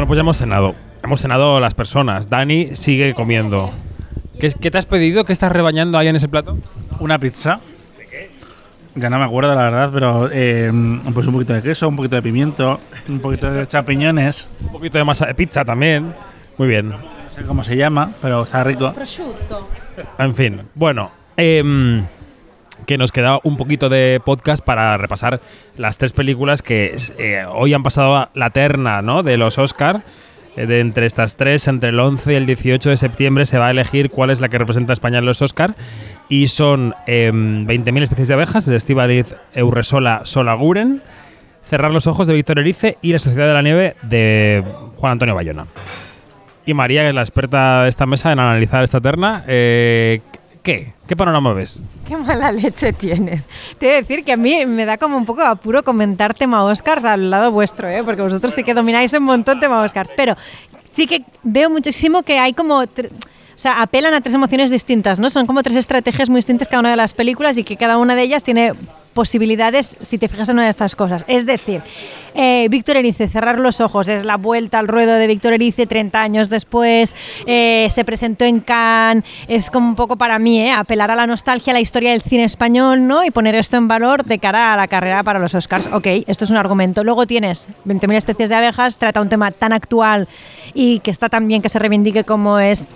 Pues 0.09 0.17
ya 0.17 0.23
hemos 0.23 0.39
cenado. 0.39 0.75
Hemos 1.05 1.21
cenado 1.21 1.61
las 1.61 1.75
personas. 1.75 2.31
Dani 2.31 2.75
sigue 2.75 3.13
comiendo. 3.13 3.71
¿Qué, 4.41 4.49
qué 4.59 4.71
te 4.71 4.79
has 4.79 4.87
pedido? 4.87 5.25
¿Qué 5.27 5.35
estás 5.35 5.53
rebañando 5.53 5.99
ahí 5.99 6.09
en 6.09 6.17
ese 6.17 6.29
plato? 6.29 6.57
Una 6.99 7.19
pizza. 7.19 7.61
Ya 8.95 9.11
no 9.11 9.19
me 9.19 9.25
acuerdo, 9.27 9.55
la 9.55 9.63
verdad, 9.65 9.91
pero 9.93 10.29
eh, 10.33 10.73
pues 11.13 11.27
un 11.27 11.35
poquito 11.35 11.53
de 11.53 11.63
queso, 11.63 11.89
un 11.89 11.95
poquito 11.95 12.17
de 12.17 12.23
pimiento, 12.23 12.81
un 13.09 13.21
poquito 13.21 13.53
de 13.53 13.67
champiñones. 13.67 14.49
Un 14.63 14.73
poquito 14.73 14.97
de 14.97 15.05
masa 15.05 15.27
de 15.27 15.35
pizza 15.35 15.63
también. 15.63 16.15
Muy 16.57 16.69
bien. 16.69 16.89
No 16.89 16.99
sé 17.37 17.43
cómo 17.47 17.63
se 17.63 17.77
llama, 17.77 18.11
pero 18.23 18.45
está 18.45 18.65
rico. 18.65 18.95
En 20.19 20.35
fin, 20.35 20.63
bueno, 20.75 21.11
em, 21.37 22.03
que 22.89 22.97
nos 22.97 23.13
queda 23.13 23.39
un 23.45 23.59
poquito 23.59 23.91
de 23.91 24.19
podcast 24.25 24.65
para 24.65 24.97
repasar 24.97 25.43
las 25.77 25.99
tres 25.99 26.13
películas 26.13 26.63
que 26.63 26.97
eh, 27.19 27.45
hoy 27.53 27.75
han 27.75 27.83
pasado 27.83 28.17
a 28.17 28.31
la 28.33 28.49
terna 28.49 29.03
¿no? 29.03 29.23
de 29.23 29.37
los 29.37 29.59
Oscar. 29.59 30.01
Eh, 30.57 30.65
De 30.65 30.81
entre 30.81 31.05
estas 31.05 31.37
tres, 31.37 31.69
entre 31.69 31.91
el 31.91 32.01
11 32.01 32.33
y 32.33 32.37
el 32.37 32.47
18 32.47 32.89
de 32.89 32.97
septiembre 32.97 33.45
se 33.45 33.59
va 33.59 33.67
a 33.67 33.71
elegir 33.73 34.09
cuál 34.09 34.31
es 34.31 34.41
la 34.41 34.49
que 34.49 34.57
representa 34.57 34.93
a 34.93 34.95
España 34.95 35.19
en 35.19 35.27
los 35.27 35.43
Oscar. 35.43 35.77
Y 36.31 36.47
son 36.47 36.95
em, 37.07 37.67
20.000 37.67 38.05
especies 38.05 38.29
de 38.29 38.35
abejas 38.35 38.65
de 38.65 38.75
Estíbaliz 38.75 39.37
Urresola 39.55 40.23
Solaguren, 40.25 41.03
Cerrar 41.63 41.93
los 41.93 42.07
ojos 42.07 42.27
de 42.27 42.33
Víctor 42.33 42.59
Erice 42.59 42.97
y 43.03 43.13
La 43.13 43.19
Sociedad 43.19 43.49
de 43.49 43.53
la 43.53 43.61
Nieve 43.61 43.97
de 44.01 44.65
Juan 44.97 45.13
Antonio 45.13 45.35
Bayona. 45.35 45.67
Y 46.65 46.73
María, 46.73 47.03
que 47.03 47.09
es 47.11 47.15
la 47.15 47.21
experta 47.21 47.83
de 47.83 47.91
esta 47.91 48.07
mesa 48.07 48.33
en 48.33 48.41
analizar 48.41 48.83
esta 48.83 49.03
terna, 49.03 49.45
eh, 49.47 50.23
¿qué? 50.69 50.93
¿Qué 51.07 51.17
panorama 51.17 51.55
ves? 51.55 51.81
Qué 52.07 52.15
mala 52.15 52.53
leche 52.53 52.93
tienes. 52.93 53.49
Te 53.79 53.87
he 53.87 53.93
de 53.95 54.03
decir 54.03 54.23
que 54.23 54.33
a 54.33 54.37
mí 54.37 54.67
me 54.67 54.85
da 54.85 54.99
como 54.99 55.17
un 55.17 55.25
poco 55.25 55.41
apuro 55.41 55.83
comentar 55.83 56.35
tema 56.35 56.63
Oscars 56.63 57.07
al 57.07 57.31
lado 57.31 57.51
vuestro, 57.51 57.89
¿eh? 57.89 58.03
porque 58.05 58.21
vosotros 58.21 58.53
sí 58.53 58.63
que 58.63 58.75
domináis 58.75 59.15
un 59.15 59.23
montón 59.23 59.61
tema 59.61 59.81
Oscars. 59.81 60.11
Pero 60.15 60.37
sí 60.93 61.07
que 61.07 61.25
veo 61.43 61.71
muchísimo 61.71 62.23
que 62.23 62.39
hay 62.39 62.53
como. 62.53 62.81
O 62.81 62.87
sea, 63.55 63.81
apelan 63.81 64.13
a 64.13 64.21
tres 64.21 64.35
emociones 64.35 64.71
distintas, 64.71 65.19
¿no? 65.19 65.31
Son 65.31 65.47
como 65.47 65.63
tres 65.63 65.77
estrategias 65.77 66.29
muy 66.29 66.37
distintas 66.37 66.69
cada 66.69 66.81
una 66.81 66.91
de 66.91 66.97
las 66.97 67.15
películas 67.15 67.57
y 67.57 67.65
que 67.65 67.79
cada 67.79 67.97
una 67.97 68.15
de 68.15 68.25
ellas 68.25 68.43
tiene 68.43 68.75
posibilidades 69.19 69.97
si 69.99 70.17
te 70.17 70.29
fijas 70.29 70.49
en 70.49 70.55
una 70.55 70.65
de 70.67 70.71
estas 70.71 70.95
cosas. 70.95 71.25
Es 71.27 71.45
decir, 71.45 71.83
eh, 72.37 72.69
Víctor 72.71 72.99
Erice, 72.99 73.27
cerrar 73.27 73.59
los 73.59 73.81
ojos, 73.81 74.07
es 74.07 74.25
la 74.25 74.37
vuelta 74.37 74.79
al 74.79 74.87
ruedo 74.87 75.15
de 75.15 75.27
Víctor 75.27 75.55
Erice 75.55 75.89
30 75.89 76.23
años 76.23 76.49
después, 76.49 77.17
eh, 77.45 77.89
se 77.91 78.05
presentó 78.05 78.45
en 78.45 78.61
Cannes, 78.61 79.25
es 79.49 79.71
como 79.71 79.89
un 79.89 79.97
poco 79.97 80.15
para 80.15 80.39
mí, 80.39 80.61
¿eh? 80.61 80.71
apelar 80.71 81.11
a 81.11 81.17
la 81.17 81.27
nostalgia, 81.27 81.73
a 81.73 81.75
la 81.75 81.81
historia 81.81 82.13
del 82.13 82.23
cine 82.23 82.45
español, 82.45 83.09
¿no? 83.09 83.25
Y 83.25 83.33
poner 83.33 83.57
esto 83.57 83.77
en 83.77 83.89
valor 83.89 84.25
de 84.25 84.39
cara 84.39 84.73
a 84.73 84.77
la 84.77 84.87
carrera 84.87 85.25
para 85.25 85.41
los 85.41 85.53
Oscars. 85.53 85.89
Ok, 85.93 86.07
esto 86.29 86.45
es 86.45 86.51
un 86.51 86.57
argumento. 86.57 87.03
Luego 87.03 87.27
tienes 87.27 87.67
20.000 87.87 88.15
especies 88.15 88.51
de 88.51 88.55
abejas, 88.55 88.99
trata 88.99 89.21
un 89.21 89.29
tema 89.29 89.51
tan 89.51 89.73
actual 89.73 90.29
y 90.75 91.01
que 91.01 91.11
está 91.11 91.29
tan 91.29 91.49
bien 91.49 91.61
que 91.61 91.71
se 91.71 91.81
reivindique 91.81 92.23
como 92.23 92.61
es 92.61 92.87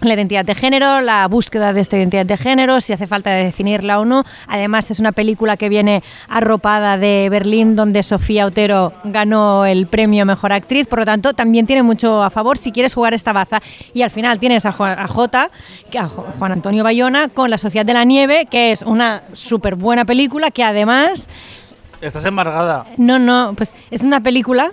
la 0.00 0.14
identidad 0.14 0.44
de 0.44 0.54
género, 0.54 1.00
la 1.00 1.26
búsqueda 1.28 1.72
de 1.72 1.80
esta 1.80 1.96
identidad 1.96 2.26
de 2.26 2.36
género, 2.36 2.80
si 2.80 2.92
hace 2.92 3.06
falta 3.06 3.30
definirla 3.30 4.00
o 4.00 4.04
no. 4.04 4.24
Además, 4.46 4.90
es 4.90 5.00
una 5.00 5.12
película 5.12 5.56
que 5.56 5.68
viene 5.68 6.02
arropada 6.28 6.96
de 6.98 7.28
Berlín, 7.30 7.76
donde 7.76 8.02
Sofía 8.02 8.46
Otero 8.46 8.92
ganó 9.04 9.64
el 9.64 9.86
premio 9.86 10.24
Mejor 10.24 10.52
Actriz, 10.52 10.86
por 10.86 11.00
lo 11.00 11.04
tanto, 11.04 11.34
también 11.34 11.66
tiene 11.66 11.82
mucho 11.82 12.22
a 12.22 12.30
favor 12.30 12.58
si 12.58 12.72
quieres 12.72 12.94
jugar 12.94 13.14
esta 13.14 13.32
baza. 13.32 13.60
Y 13.92 14.02
al 14.02 14.10
final 14.10 14.38
tienes 14.38 14.66
a, 14.66 14.72
Juan, 14.72 14.98
a 14.98 15.08
Jota, 15.08 15.50
a 15.98 16.06
Juan 16.06 16.52
Antonio 16.52 16.84
Bayona, 16.84 17.28
con 17.28 17.50
La 17.50 17.58
Sociedad 17.58 17.86
de 17.86 17.94
la 17.94 18.04
Nieve, 18.04 18.46
que 18.50 18.72
es 18.72 18.82
una 18.82 19.22
súper 19.32 19.74
buena 19.74 20.04
película 20.04 20.50
que 20.50 20.62
además 20.62 21.28
Estás 22.00 22.24
embargada. 22.24 22.86
no, 22.96 23.18
no, 23.18 23.54
pues 23.56 23.72
es 23.90 24.02
una 24.02 24.20
película. 24.20 24.72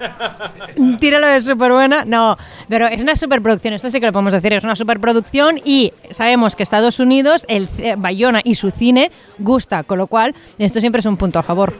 Tíralo 1.00 1.26
de 1.26 1.40
súper 1.40 1.72
buena. 1.72 2.04
No, 2.04 2.36
pero 2.68 2.86
es 2.86 3.02
una 3.02 3.16
superproducción. 3.16 3.74
Esto 3.74 3.90
sí 3.90 4.00
que 4.00 4.06
lo 4.06 4.12
podemos 4.12 4.32
decir. 4.32 4.52
Es 4.52 4.64
una 4.64 4.76
superproducción 4.76 5.60
y 5.64 5.92
sabemos 6.10 6.56
que 6.56 6.62
Estados 6.62 7.00
Unidos, 7.00 7.44
el 7.48 7.68
eh, 7.78 7.96
Bayona 7.98 8.40
y 8.44 8.54
su 8.54 8.70
cine 8.70 9.10
gusta, 9.38 9.82
con 9.82 9.98
lo 9.98 10.06
cual 10.06 10.34
esto 10.58 10.80
siempre 10.80 11.00
es 11.00 11.06
un 11.06 11.16
punto 11.16 11.38
a 11.38 11.42
favor. 11.42 11.74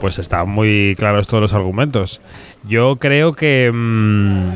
Pues 0.00 0.18
están 0.18 0.48
muy 0.48 0.94
claros 0.98 1.26
todos 1.26 1.40
los 1.40 1.52
argumentos. 1.52 2.20
Yo 2.64 2.96
creo 2.96 3.34
que, 3.34 3.70
mm, 3.72 4.50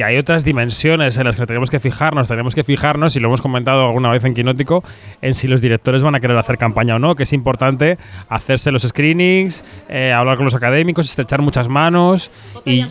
que 0.00 0.04
hay 0.04 0.16
otras 0.16 0.46
dimensiones 0.46 1.18
en 1.18 1.24
las 1.24 1.36
que 1.36 1.44
tenemos 1.44 1.68
que 1.68 1.78
fijarnos. 1.78 2.26
Tenemos 2.26 2.54
que 2.54 2.64
fijarnos, 2.64 3.16
y 3.16 3.20
lo 3.20 3.28
hemos 3.28 3.42
comentado 3.42 3.86
alguna 3.86 4.10
vez 4.10 4.24
en 4.24 4.32
Quinótico, 4.32 4.82
en 5.20 5.34
si 5.34 5.46
los 5.46 5.60
directores 5.60 6.02
van 6.02 6.14
a 6.14 6.20
querer 6.20 6.38
hacer 6.38 6.56
campaña 6.56 6.96
o 6.96 6.98
no, 6.98 7.14
que 7.16 7.24
es 7.24 7.34
importante 7.34 7.98
hacerse 8.30 8.70
los 8.70 8.80
screenings, 8.80 9.62
eh, 9.90 10.10
hablar 10.10 10.36
con 10.36 10.46
los 10.46 10.54
académicos, 10.54 11.04
estrechar 11.04 11.42
muchas 11.42 11.68
manos. 11.68 12.30
Y, 12.64 12.86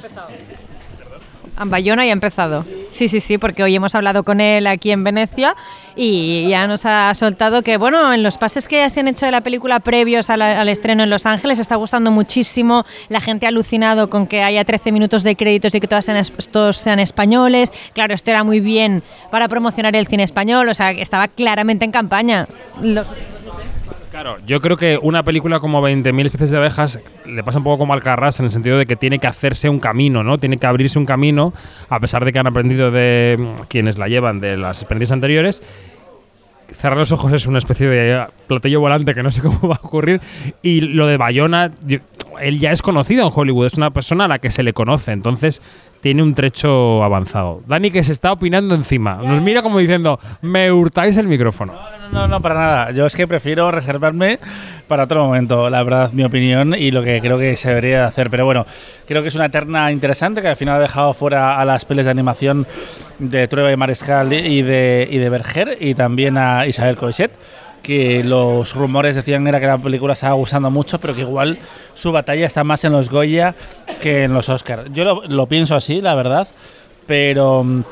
Bayona 1.65 2.05
ya 2.05 2.11
ha 2.11 2.13
empezado. 2.13 2.65
Sí, 2.91 3.07
sí, 3.07 3.19
sí, 3.19 3.37
porque 3.37 3.61
hoy 3.63 3.75
hemos 3.75 3.93
hablado 3.95 4.23
con 4.23 4.41
él 4.41 4.65
aquí 4.67 4.91
en 4.91 5.03
Venecia 5.03 5.55
y 5.95 6.47
ya 6.49 6.65
nos 6.67 6.85
ha 6.85 7.13
soltado 7.13 7.61
que, 7.61 7.77
bueno, 7.77 8.13
en 8.13 8.23
los 8.23 8.37
pases 8.37 8.67
que 8.67 8.77
ya 8.77 8.89
se 8.89 9.01
han 9.01 9.07
hecho 9.07 9.25
de 9.25 9.31
la 9.31 9.41
película 9.41 9.79
previos 9.79 10.29
a 10.29 10.37
la- 10.37 10.59
al 10.61 10.69
estreno 10.69 11.03
en 11.03 11.09
Los 11.09 11.25
Ángeles 11.25 11.59
está 11.59 11.75
gustando 11.75 12.09
muchísimo. 12.11 12.85
La 13.09 13.21
gente 13.21 13.45
ha 13.45 13.49
alucinado 13.49 14.09
con 14.09 14.25
que 14.27 14.41
haya 14.41 14.63
13 14.65 14.91
minutos 14.91 15.23
de 15.23 15.35
créditos 15.35 15.75
y 15.75 15.79
que 15.79 15.87
todas 15.87 16.05
sean 16.05 16.23
todos 16.51 16.77
sean 16.77 16.99
españoles. 16.99 17.71
Claro, 17.93 18.13
esto 18.15 18.31
era 18.31 18.43
muy 18.43 18.59
bien 18.59 19.03
para 19.29 19.47
promocionar 19.47 19.95
el 19.95 20.07
cine 20.07 20.23
español, 20.23 20.67
o 20.69 20.73
sea, 20.73 20.91
estaba 20.91 21.27
claramente 21.27 21.85
en 21.85 21.91
campaña. 21.91 22.47
Los- 22.81 23.07
Claro, 24.21 24.37
yo 24.45 24.59
creo 24.59 24.75
que 24.75 24.99
una 25.01 25.23
película 25.23 25.61
como 25.61 25.81
20.000 25.81 26.25
especies 26.25 26.49
de 26.49 26.57
abejas 26.57 26.99
le 27.25 27.41
pasa 27.41 27.59
un 27.59 27.63
poco 27.63 27.77
como 27.77 27.93
al 27.93 28.03
Carras 28.03 28.37
en 28.41 28.47
el 28.47 28.51
sentido 28.51 28.77
de 28.77 28.85
que 28.85 28.97
tiene 28.97 29.17
que 29.17 29.27
hacerse 29.27 29.69
un 29.69 29.79
camino, 29.79 30.25
¿no? 30.25 30.37
Tiene 30.37 30.57
que 30.57 30.67
abrirse 30.67 30.99
un 30.99 31.05
camino, 31.05 31.53
a 31.87 32.01
pesar 32.01 32.25
de 32.25 32.33
que 32.33 32.39
han 32.39 32.45
aprendido 32.45 32.91
de 32.91 33.37
mm, 33.39 33.61
quienes 33.69 33.97
la 33.97 34.09
llevan 34.09 34.41
de 34.41 34.57
las 34.57 34.81
experiencias 34.81 35.13
anteriores. 35.13 35.63
Cerrar 36.73 36.97
los 36.97 37.13
ojos 37.13 37.31
es 37.31 37.45
una 37.47 37.59
especie 37.59 37.87
de 37.87 38.25
platillo 38.47 38.81
volante 38.81 39.13
que 39.13 39.23
no 39.23 39.31
sé 39.31 39.41
cómo 39.41 39.69
va 39.69 39.75
a 39.75 39.87
ocurrir. 39.87 40.19
Y 40.61 40.81
lo 40.81 41.07
de 41.07 41.15
Bayona, 41.15 41.71
yo- 41.87 41.99
él 42.41 42.59
ya 42.59 42.71
es 42.71 42.81
conocido 42.81 43.25
en 43.25 43.31
Hollywood, 43.33 43.67
es 43.67 43.73
una 43.75 43.91
persona 43.91 44.25
a 44.25 44.27
la 44.27 44.39
que 44.39 44.51
se 44.51 44.63
le 44.63 44.73
conoce, 44.73 45.11
entonces 45.11 45.61
tiene 46.01 46.23
un 46.23 46.33
trecho 46.33 47.03
avanzado. 47.03 47.61
Dani 47.67 47.91
que 47.91 48.03
se 48.03 48.11
está 48.11 48.31
opinando 48.31 48.75
encima, 48.75 49.15
nos 49.23 49.41
mira 49.41 49.61
como 49.61 49.79
diciendo, 49.79 50.19
me 50.41 50.71
hurtáis 50.71 51.17
el 51.17 51.27
micrófono. 51.27 51.73
No, 52.11 52.21
no, 52.21 52.27
no, 52.27 52.41
para 52.41 52.55
nada. 52.55 52.91
Yo 52.91 53.05
es 53.05 53.15
que 53.15 53.27
prefiero 53.27 53.69
reservarme 53.69 54.39
para 54.87 55.03
otro 55.03 55.25
momento, 55.25 55.69
la 55.69 55.83
verdad, 55.83 56.11
mi 56.11 56.23
opinión 56.23 56.73
y 56.73 56.91
lo 56.91 57.03
que 57.03 57.21
creo 57.21 57.37
que 57.37 57.55
se 57.55 57.69
debería 57.69 57.99
de 57.99 58.05
hacer. 58.05 58.29
Pero 58.29 58.45
bueno, 58.45 58.65
creo 59.07 59.21
que 59.21 59.27
es 59.27 59.35
una 59.35 59.49
terna 59.49 59.91
interesante 59.91 60.41
que 60.41 60.47
al 60.47 60.55
final 60.55 60.77
ha 60.77 60.79
dejado 60.79 61.13
fuera 61.13 61.59
a 61.59 61.65
las 61.65 61.85
pelis 61.85 62.05
de 62.05 62.11
animación 62.11 62.65
de 63.19 63.47
Trueba 63.47 63.71
y 63.71 63.77
Mariscal 63.77 64.33
y 64.33 64.61
de, 64.61 65.07
y 65.09 65.17
de 65.17 65.29
Berger 65.29 65.77
y 65.79 65.93
también 65.93 66.37
a 66.37 66.65
Isabel 66.65 66.97
Coixet 66.97 67.31
que 67.81 68.23
los 68.23 68.75
rumores 68.75 69.15
decían 69.15 69.47
era 69.47 69.59
que 69.59 69.67
la 69.67 69.77
película 69.77 70.13
estaba 70.13 70.33
gustando 70.33 70.69
mucho, 70.69 70.99
pero 70.99 71.15
que 71.15 71.21
igual 71.21 71.59
su 71.93 72.11
batalla 72.11 72.45
está 72.45 72.63
más 72.63 72.83
en 72.83 72.93
los 72.93 73.09
Goya 73.09 73.55
que 74.01 74.23
en 74.23 74.33
los 74.33 74.49
Oscars. 74.49 74.91
Yo 74.93 75.23
lo, 75.27 75.45
pienso 75.47 75.75
así, 75.75 76.01
la 76.01 76.15
verdad, 76.15 76.47
pero 77.05 77.63
mm, 77.63 77.83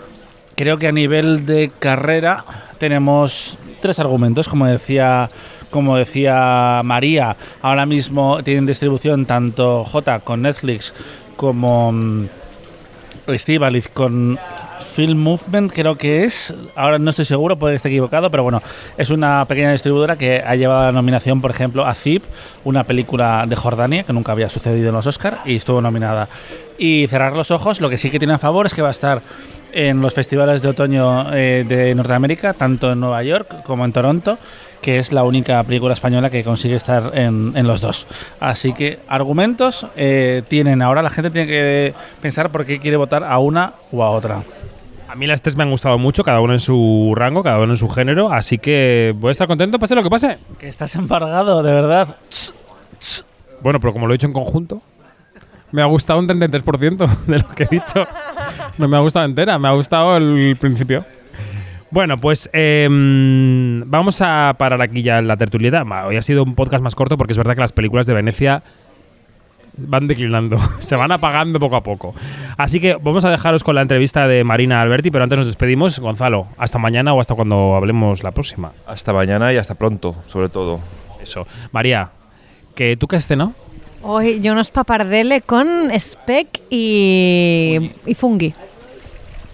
creo 0.55 0.77
que 0.77 0.87
a 0.87 0.91
nivel 0.91 1.45
de 1.45 1.71
carrera 1.79 2.45
tenemos 2.77 3.57
tres 3.81 3.99
argumentos, 3.99 4.47
como 4.47 4.65
decía 4.65 5.29
como 5.69 5.97
decía 5.97 6.81
María, 6.85 7.35
ahora 7.61 7.85
mismo 7.85 8.41
tienen 8.43 8.65
distribución 8.65 9.25
tanto 9.25 9.83
J 9.83 10.21
con 10.21 10.43
Netflix 10.43 10.93
como 11.35 11.91
mm, 11.91 12.25
Estivaliz 13.27 13.89
con 13.89 14.39
Film 14.97 15.19
Movement, 15.19 15.71
creo 15.71 15.95
que 15.95 16.23
es. 16.23 16.55
Ahora 16.73 16.97
no 16.97 17.11
estoy 17.11 17.25
seguro, 17.25 17.55
puede 17.55 17.73
que 17.73 17.75
esté 17.75 17.89
equivocado, 17.89 18.31
pero 18.31 18.41
bueno, 18.41 18.63
es 18.97 19.11
una 19.11 19.45
pequeña 19.45 19.71
distribuidora 19.71 20.15
que 20.15 20.41
ha 20.43 20.55
llevado 20.55 20.85
la 20.85 20.91
nominación, 20.91 21.39
por 21.39 21.51
ejemplo, 21.51 21.85
a 21.85 21.93
Zip, 21.93 22.23
una 22.63 22.83
película 22.83 23.45
de 23.47 23.55
Jordania 23.55 24.01
que 24.01 24.11
nunca 24.11 24.31
había 24.31 24.49
sucedido 24.49 24.89
en 24.89 24.95
los 24.95 25.05
Oscar 25.05 25.41
y 25.45 25.57
estuvo 25.57 25.81
nominada. 25.81 26.29
Y 26.79 27.05
cerrar 27.09 27.33
los 27.33 27.51
ojos, 27.51 27.79
lo 27.79 27.91
que 27.91 27.99
sí 27.99 28.09
que 28.09 28.17
tiene 28.17 28.33
a 28.33 28.37
favor 28.39 28.65
es 28.65 28.73
que 28.73 28.81
va 28.81 28.87
a 28.87 28.91
estar 28.91 29.21
en 29.71 30.01
los 30.01 30.15
festivales 30.15 30.63
de 30.63 30.69
otoño 30.69 31.31
eh, 31.31 31.63
de 31.67 31.93
Norteamérica, 31.93 32.53
tanto 32.53 32.91
en 32.91 32.99
Nueva 32.99 33.21
York 33.21 33.61
como 33.61 33.85
en 33.85 33.93
Toronto, 33.93 34.39
que 34.81 34.97
es 34.97 35.11
la 35.11 35.23
única 35.25 35.61
película 35.61 35.93
española 35.93 36.31
que 36.31 36.43
consigue 36.43 36.75
estar 36.75 37.11
en, 37.13 37.53
en 37.55 37.67
los 37.67 37.81
dos. 37.81 38.07
Así 38.39 38.73
que 38.73 38.97
argumentos 39.07 39.85
eh, 39.95 40.41
tienen. 40.47 40.81
Ahora 40.81 41.03
la 41.03 41.11
gente 41.11 41.29
tiene 41.29 41.47
que 41.47 41.93
pensar 42.19 42.49
por 42.49 42.65
qué 42.65 42.79
quiere 42.79 42.97
votar 42.97 43.23
a 43.23 43.37
una 43.37 43.73
o 43.91 44.01
a 44.03 44.09
otra. 44.09 44.41
A 45.07 45.15
mí 45.15 45.25
las 45.25 45.41
tres 45.41 45.55
me 45.55 45.63
han 45.63 45.71
gustado 45.71 45.97
mucho, 45.97 46.23
cada 46.23 46.41
uno 46.41 46.53
en 46.53 46.59
su 46.59 47.13
rango, 47.15 47.41
cada 47.41 47.59
uno 47.59 47.73
en 47.73 47.77
su 47.77 47.87
género, 47.87 48.31
así 48.31 48.57
que 48.57 49.13
voy 49.17 49.29
a 49.29 49.31
estar 49.31 49.47
contento, 49.47 49.79
pase 49.79 49.95
lo 49.95 50.03
que 50.03 50.09
pase. 50.09 50.37
Que 50.59 50.67
estás 50.67 50.95
embargado, 50.95 51.63
de 51.63 51.71
verdad. 51.71 52.17
Bueno, 53.61 53.79
pero 53.79 53.93
como 53.93 54.07
lo 54.07 54.13
he 54.13 54.15
hecho 54.15 54.27
en 54.27 54.33
conjunto, 54.33 54.81
me 55.71 55.81
ha 55.81 55.85
gustado 55.85 56.19
un 56.19 56.27
33% 56.27 57.25
de 57.27 57.39
lo 57.39 57.47
que 57.49 57.63
he 57.63 57.67
dicho. 57.67 58.05
No 58.77 58.87
me 58.87 58.97
ha 58.97 58.99
gustado 58.99 59.25
entera, 59.25 59.57
me 59.57 59.67
ha 59.69 59.71
gustado 59.71 60.17
el 60.17 60.57
principio. 60.59 61.05
Bueno, 61.89 62.17
pues 62.17 62.49
em, 62.51 63.89
vamos 63.89 64.21
a 64.21 64.55
parar 64.57 64.81
aquí 64.81 65.03
ya 65.03 65.21
la 65.21 65.37
tertulieta. 65.37 65.83
Hoy 66.05 66.17
ha 66.17 66.21
sido 66.21 66.43
un 66.43 66.53
podcast 66.53 66.83
más 66.83 66.95
corto 66.95 67.17
porque 67.17 67.31
es 67.31 67.37
verdad 67.37 67.55
que 67.55 67.61
las 67.61 67.71
películas 67.71 68.05
de 68.05 68.13
Venecia 68.13 68.61
van 69.77 70.07
declinando, 70.07 70.57
se 70.79 70.95
van 70.95 71.11
apagando 71.11 71.59
poco 71.59 71.75
a 71.75 71.83
poco. 71.83 72.13
Así 72.57 72.79
que 72.79 72.95
vamos 72.95 73.23
a 73.25 73.29
dejaros 73.29 73.63
con 73.63 73.75
la 73.75 73.81
entrevista 73.81 74.27
de 74.27 74.43
Marina 74.43 74.81
Alberti, 74.81 75.11
pero 75.11 75.23
antes 75.23 75.37
nos 75.37 75.47
despedimos. 75.47 75.99
Gonzalo, 75.99 76.47
hasta 76.57 76.77
mañana 76.79 77.13
o 77.13 77.19
hasta 77.19 77.35
cuando 77.35 77.75
hablemos 77.75 78.23
la 78.23 78.31
próxima. 78.31 78.71
Hasta 78.85 79.13
mañana 79.13 79.53
y 79.53 79.57
hasta 79.57 79.75
pronto, 79.75 80.15
sobre 80.25 80.49
todo. 80.49 80.79
Eso. 81.21 81.45
María, 81.71 82.09
que 82.75 82.97
tú 82.97 83.07
qué 83.07 83.17
has 83.17 83.27
cenado? 83.27 83.53
Hoy 84.03 84.39
yo 84.39 84.53
unos 84.53 84.69
papardele 84.71 85.41
con 85.41 85.67
speck 85.99 86.61
y, 86.69 87.91
y 88.05 88.13
fungi. 88.13 88.53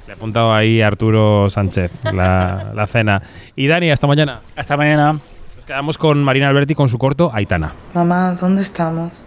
Le 0.06 0.14
he 0.14 0.16
apuntado 0.16 0.54
ahí 0.54 0.82
a 0.82 0.88
Arturo 0.88 1.50
Sánchez 1.50 1.92
la, 2.12 2.72
la 2.76 2.88
cena. 2.88 3.22
Y 3.56 3.68
Dani, 3.68 3.90
hasta 3.90 4.06
mañana. 4.06 4.42
Hasta 4.56 4.76
mañana. 4.78 5.14
Nos 5.14 5.66
quedamos 5.66 5.98
con 5.98 6.22
Marina 6.24 6.50
Alberti 6.50 6.76
con 6.76 6.90
su 6.90 6.98
corto 6.98 7.32
Aitana. 7.34 7.74
Mamá, 7.94 8.36
¿dónde 8.40 8.62
estamos? 8.62 9.26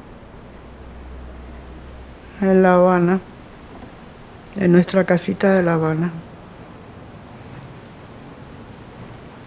En 2.40 2.62
La 2.62 2.74
Habana. 2.74 3.20
En 4.56 4.72
nuestra 4.72 5.04
casita 5.04 5.52
de 5.52 5.62
La 5.62 5.74
Habana. 5.74 6.10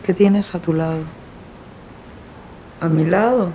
¿Qué 0.04 0.14
tienes 0.14 0.56
a 0.56 0.60
tu 0.60 0.74
lado? 0.74 1.04
¿A 2.82 2.90
mi 2.90 3.06
lado? 3.06 3.52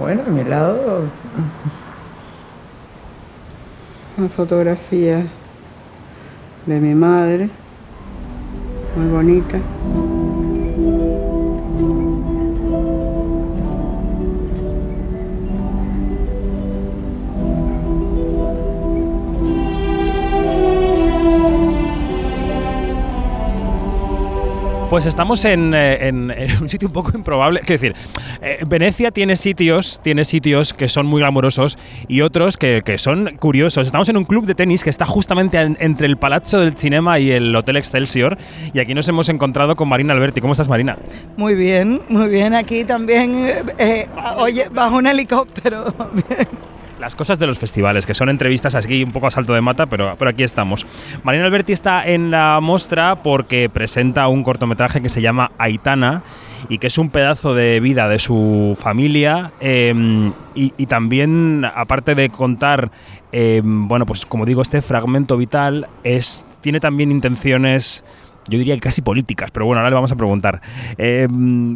Bueno, 0.00 0.24
a 0.26 0.30
mi 0.30 0.42
lado. 0.42 1.02
Una 4.18 4.28
fotografía 4.28 5.24
de 6.66 6.80
mi 6.80 6.94
madre. 6.94 7.48
Muy 8.96 9.10
bonita. 9.10 9.60
Pues 24.90 25.04
estamos 25.04 25.44
en, 25.44 25.74
eh, 25.74 26.08
en- 26.08 26.30
un 26.62 26.68
sitio 26.68 26.88
un 26.88 26.94
poco 26.94 27.12
improbable. 27.14 27.60
Quiero 27.60 27.80
decir, 27.82 27.94
eh, 28.40 28.64
Venecia 28.66 29.10
tiene 29.10 29.36
sitios, 29.36 30.00
tiene 30.02 30.24
sitios 30.24 30.72
que 30.72 30.88
son 30.88 31.04
muy 31.06 31.20
glamurosos 31.20 31.76
y 32.08 32.22
otros 32.22 32.56
que, 32.56 32.82
son 32.96 33.36
curiosos. 33.36 33.86
Estamos 33.86 34.08
en 34.08 34.16
un 34.16 34.24
club 34.24 34.46
de 34.46 34.54
tenis 34.54 34.82
que 34.82 34.88
está 34.90 35.04
justamente 35.04 35.58
en- 35.60 35.76
entre 35.80 36.06
el 36.06 36.16
Palazzo 36.16 36.60
del 36.60 36.72
Cinema 36.72 37.18
y 37.18 37.30
el 37.30 37.54
Hotel 37.54 37.76
Excelsior. 37.76 38.38
Y 38.72 38.78
aquí 38.80 38.94
nos 38.94 39.06
hemos 39.08 39.28
encontrado 39.28 39.76
con 39.76 39.88
Marina 39.90 40.14
Alberti. 40.14 40.40
¿Cómo 40.40 40.52
estás, 40.52 40.68
Marina? 40.70 40.96
Muy 41.36 41.54
bien, 41.54 42.00
muy 42.08 42.28
bien. 42.30 42.54
Aquí 42.54 42.84
también, 42.84 43.34
eh, 43.78 44.06
oye, 44.38 44.68
bajo 44.72 44.96
un 44.96 45.06
helicóptero. 45.06 45.84
Las 46.98 47.14
cosas 47.14 47.38
de 47.38 47.46
los 47.46 47.58
festivales, 47.58 48.06
que 48.06 48.14
son 48.14 48.28
entrevistas 48.28 48.74
aquí 48.74 49.04
un 49.04 49.12
poco 49.12 49.28
a 49.28 49.30
salto 49.30 49.54
de 49.54 49.60
mata, 49.60 49.86
pero, 49.86 50.16
pero 50.18 50.30
aquí 50.30 50.42
estamos. 50.42 50.86
Marina 51.22 51.44
Alberti 51.44 51.72
está 51.72 52.06
en 52.06 52.30
la 52.30 52.58
mostra 52.60 53.22
porque 53.22 53.68
presenta 53.68 54.26
un 54.28 54.42
cortometraje 54.42 55.00
que 55.00 55.08
se 55.08 55.20
llama 55.20 55.52
Aitana 55.58 56.22
y 56.68 56.78
que 56.78 56.88
es 56.88 56.98
un 56.98 57.10
pedazo 57.10 57.54
de 57.54 57.78
vida 57.80 58.08
de 58.08 58.18
su 58.18 58.76
familia 58.80 59.52
eh, 59.60 60.32
y, 60.54 60.86
también, 60.86 61.64
aparte 61.72 62.16
de 62.16 62.30
contar, 62.30 62.90
eh, 63.30 63.60
bueno, 63.62 64.06
pues 64.06 64.26
como 64.26 64.44
digo, 64.44 64.60
este 64.60 64.82
fragmento 64.82 65.36
vital, 65.36 65.88
es, 66.02 66.44
tiene 66.60 66.80
también 66.80 67.12
intenciones 67.12 68.04
yo 68.48 68.58
diría 68.58 68.74
que 68.74 68.80
casi 68.80 69.02
políticas, 69.02 69.50
pero 69.50 69.66
bueno, 69.66 69.80
ahora 69.80 69.90
le 69.90 69.94
vamos 69.94 70.12
a 70.12 70.16
preguntar. 70.16 70.60
Eh, 70.96 71.28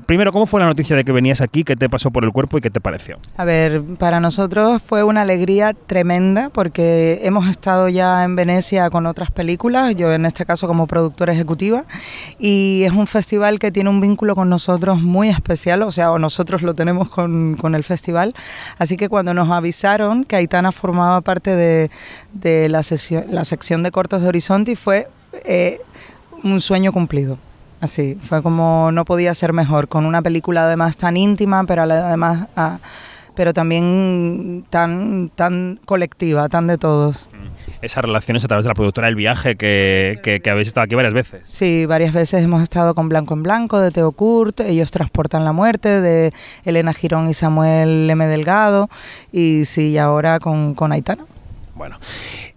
primero, 0.06 0.32
¿cómo 0.32 0.46
fue 0.46 0.61
la 0.61 0.66
noticia 0.66 0.96
de 0.96 1.04
que 1.04 1.12
venías 1.12 1.40
aquí? 1.40 1.64
¿Qué 1.64 1.76
te 1.76 1.88
pasó 1.88 2.11
por 2.11 2.24
el 2.24 2.30
cuerpo 2.32 2.58
y 2.58 2.61
qué 2.61 2.70
te 2.70 2.80
pareció? 2.80 3.18
A 3.37 3.44
ver, 3.44 3.82
para 3.98 4.20
nosotros 4.20 4.82
fue 4.82 5.04
una 5.04 5.22
alegría 5.22 5.74
tremenda 5.74 6.50
porque 6.50 7.20
hemos 7.22 7.48
estado 7.48 7.88
ya 7.88 8.24
en 8.24 8.37
Venecia 8.37 8.90
con 8.90 9.06
otras 9.06 9.30
películas, 9.30 9.94
yo 9.96 10.12
en 10.12 10.26
este 10.26 10.44
caso 10.44 10.66
como 10.66 10.87
productora 10.87 11.32
ejecutiva, 11.32 11.85
y 12.38 12.82
es 12.85 12.92
un 12.92 13.06
festival 13.06 13.58
que 13.58 13.70
tiene 13.70 13.90
un 13.90 14.00
vínculo 14.00 14.35
con 14.35 14.48
nosotros 14.48 15.00
muy 15.00 15.28
especial, 15.28 15.82
o 15.82 15.92
sea, 15.92 16.11
o 16.12 16.18
nosotros 16.18 16.62
lo 16.62 16.74
tenemos 16.74 17.08
con, 17.08 17.56
con 17.56 17.74
el 17.74 17.85
festival, 17.85 18.35
así 18.78 18.96
que 18.96 19.08
cuando 19.08 19.35
nos 19.35 19.50
avisaron 19.50 20.24
que 20.24 20.37
Aitana 20.37 20.72
formaba 20.72 21.20
parte 21.20 21.54
de, 21.54 21.90
de 22.32 22.68
la, 22.68 22.82
sesión- 22.82 23.26
la 23.30 23.44
sección 23.44 23.82
de 23.82 23.90
cortos 23.90 24.22
de 24.22 24.28
Horizonte 24.28 24.76
fue 24.76 25.08
eh, 25.44 25.80
un 26.44 26.61
sueño 26.61 26.92
cumplido. 26.92 27.38
Así, 27.81 28.16
fue 28.22 28.42
como 28.42 28.90
no 28.92 29.05
podía 29.05 29.35
ser 29.35 29.52
mejor, 29.52 29.88
con 29.88 30.05
una 30.07 30.22
película 30.22 30.64
además 30.66 30.96
tan 30.96 31.16
íntima, 31.16 31.64
pero 31.64 31.83
además, 31.83 32.46
ah, 32.55 32.78
pero 33.35 33.52
también 33.52 34.64
tan, 34.70 35.31
tan 35.35 35.81
colectiva, 35.85 36.48
tan 36.48 36.66
de 36.68 36.78
todos. 36.78 37.26
esas 37.81 38.05
relaciones 38.05 38.44
a 38.44 38.48
través 38.48 38.64
de 38.64 38.68
la 38.68 38.74
productora 38.74 39.09
El 39.09 39.16
Viaje, 39.16 39.57
que, 39.57 40.20
que- 40.22 40.38
que 40.40 40.50
habéis 40.50 40.68
estado 40.68 40.85
aquí 40.85 40.94
varias 40.94 41.12
veces. 41.14 41.42
Sí, 41.48 41.85
varias 41.87 42.12
veces 42.14 42.44
hemos 42.44 42.62
estado 42.62 42.94
con 42.94 43.09
Blanco 43.09 43.35
en 43.35 43.42
Blanco, 43.42 43.81
de 43.81 43.90
Teo 43.90 44.12
Kurt, 44.12 44.61
ellos 44.61 44.92
transportan 44.92 45.44
la 45.44 45.52
muerte, 45.52 46.00
de 46.00 46.33
Elena 46.64 46.92
Girón 46.92 47.28
y 47.28 47.35
Samuel 47.35 48.09
M. 48.09 48.24
Delgado, 48.28 48.88
y 49.33 49.64
sí, 49.64 49.98
ahora 49.98 50.38
con, 50.38 50.74
con 50.74 50.92
Aitana. 50.92 51.24
Bueno, 51.74 51.96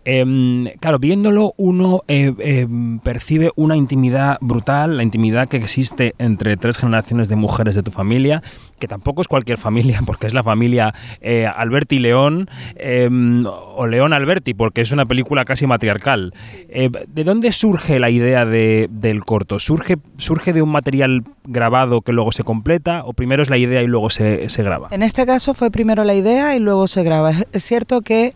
em, 0.06 0.68
claro, 0.80 1.00
viéndolo 1.00 1.54
uno 1.58 2.02
eh, 2.08 2.34
em, 2.40 3.00
percibe 3.00 3.52
una 3.56 3.76
intimidad 3.76 4.38
brutal, 4.42 4.98
la 4.98 5.04
intimidad 5.04 5.48
que 5.48 5.58
existe 5.58 6.16
entre 6.20 6.58
tres 6.58 6.78
generaciones 6.78 7.28
de 7.28 7.36
mujeres 7.36 7.76
de 7.76 7.84
tu 7.84 7.92
familia, 7.92 8.42
que 8.80 8.88
tampoco 8.88 9.22
es 9.22 9.28
cualquier 9.28 9.58
familia, 9.58 10.00
porque 10.06 10.28
es 10.28 10.34
la 10.34 10.44
familia 10.44 10.94
eh, 11.22 11.48
Alberti 11.48 12.00
León 12.00 12.50
em, 12.76 13.46
o 13.46 13.88
León 13.88 14.14
Alberti, 14.14 14.54
porque 14.54 14.82
es 14.82 14.92
una 14.92 15.06
película 15.06 15.44
casi 15.46 15.68
matriarcal. 15.68 16.34
Eh, 16.70 16.90
¿De 17.08 17.24
dónde 17.24 17.52
surge 17.52 18.00
la 18.00 18.10
idea 18.10 18.46
de- 18.46 18.88
del 18.92 19.26
corto? 19.26 19.60
¿Surge, 19.60 19.98
¿Surge 20.18 20.54
de 20.54 20.62
un 20.62 20.70
material 20.72 21.24
grabado 21.46 22.02
que 22.02 22.12
luego 22.12 22.32
se 22.32 22.44
completa 22.44 23.04
o 23.06 23.14
primero 23.14 23.42
es 23.44 23.50
la 23.50 23.58
idea 23.58 23.82
y 23.84 23.88
luego 23.88 24.10
se, 24.10 24.50
se 24.50 24.64
graba? 24.64 24.90
En 24.92 25.04
este 25.04 25.26
caso 25.26 25.54
fue 25.54 25.72
primero 25.72 26.04
la 26.04 26.14
idea 26.14 26.56
y 26.56 26.60
luego 26.60 26.88
se 26.88 27.04
graba. 27.04 27.32
Es, 27.52 27.64
cierto 27.64 28.02
que 28.02 28.34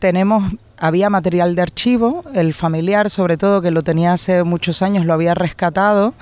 tenemos, 0.00 0.42
había 0.78 1.10
material 1.10 1.54
de 1.54 1.62
archivo, 1.62 2.24
el 2.34 2.54
familiar 2.54 3.10
sobre 3.10 3.36
todo, 3.36 3.62
que 3.62 3.70
lo 3.70 3.82
tenía 3.82 4.12
hace 4.14 4.42
muchos 4.42 4.82
años, 4.82 5.04
lo 5.06 5.12
había 5.12 5.34
rescatado, 5.34 6.14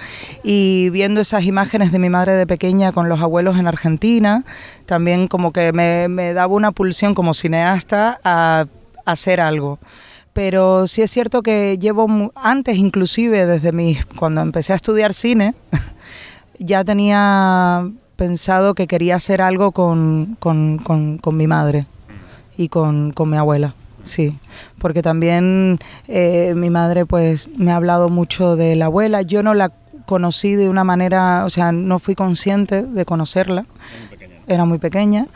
y 0.42 0.90
viendo 0.90 1.20
esas 1.22 1.44
imágenes 1.44 1.92
de 1.92 1.98
mi 1.98 2.10
madre 2.10 2.32
de 2.34 2.46
pequeña 2.46 2.92
con 2.92 3.08
los 3.08 3.20
abuelos 3.20 3.56
en 3.56 3.66
Argentina, 3.68 4.44
también 4.84 5.28
como 5.28 5.52
que 5.52 5.72
me, 5.72 6.08
me 6.08 6.34
daba 6.34 6.52
una 6.54 6.72
pulsión 6.72 7.14
como 7.14 7.32
cineasta 7.32 8.20
a, 8.24 8.66
hacer 9.06 9.40
algo. 9.40 9.78
Pero 10.34 10.86
sí 10.86 11.00
es 11.02 11.10
cierto 11.10 11.42
que 11.42 11.78
llevo 11.80 12.30
antes 12.34 12.76
inclusive 12.76 13.46
desde 13.46 13.72
mis 13.72 14.04
cuando 14.04 14.42
empecé 14.42 14.74
a 14.74 14.76
estudiar 14.76 15.14
cine 15.14 15.54
ya 16.58 16.84
tenía 16.84 17.88
pensado 18.16 18.74
que 18.74 18.86
quería 18.86 19.16
hacer 19.16 19.40
algo 19.40 19.72
con- 19.72 20.36
con- 20.40 20.78
con 20.78 21.36
mi 21.36 21.46
madre 21.46 21.86
y 22.58 22.68
con, 22.68 23.12
con 23.12 23.30
mi 23.30 23.38
abuela. 23.38 23.74
Sí, 24.02 24.38
porque 24.78 25.02
también 25.02 25.78
eh, 26.06 26.54
mi 26.56 26.70
madre 26.70 27.06
pues 27.06 27.48
me 27.56 27.72
ha 27.72 27.76
hablado 27.76 28.08
mucho 28.08 28.56
de 28.56 28.76
la 28.76 28.86
abuela. 28.86 29.22
Yo 29.22 29.42
no 29.42 29.54
la 29.54 29.72
conocí 30.06 30.54
de 30.54 30.68
una 30.68 30.84
manera, 30.84 31.44
o 31.44 31.50
sea, 31.50 31.72
no 31.72 31.98
fui 31.98 32.14
consciente 32.14 32.82
de 32.82 33.04
conocerla. 33.04 33.66
Era 34.46 34.64
muy 34.64 34.78
pequeña. 34.78 35.26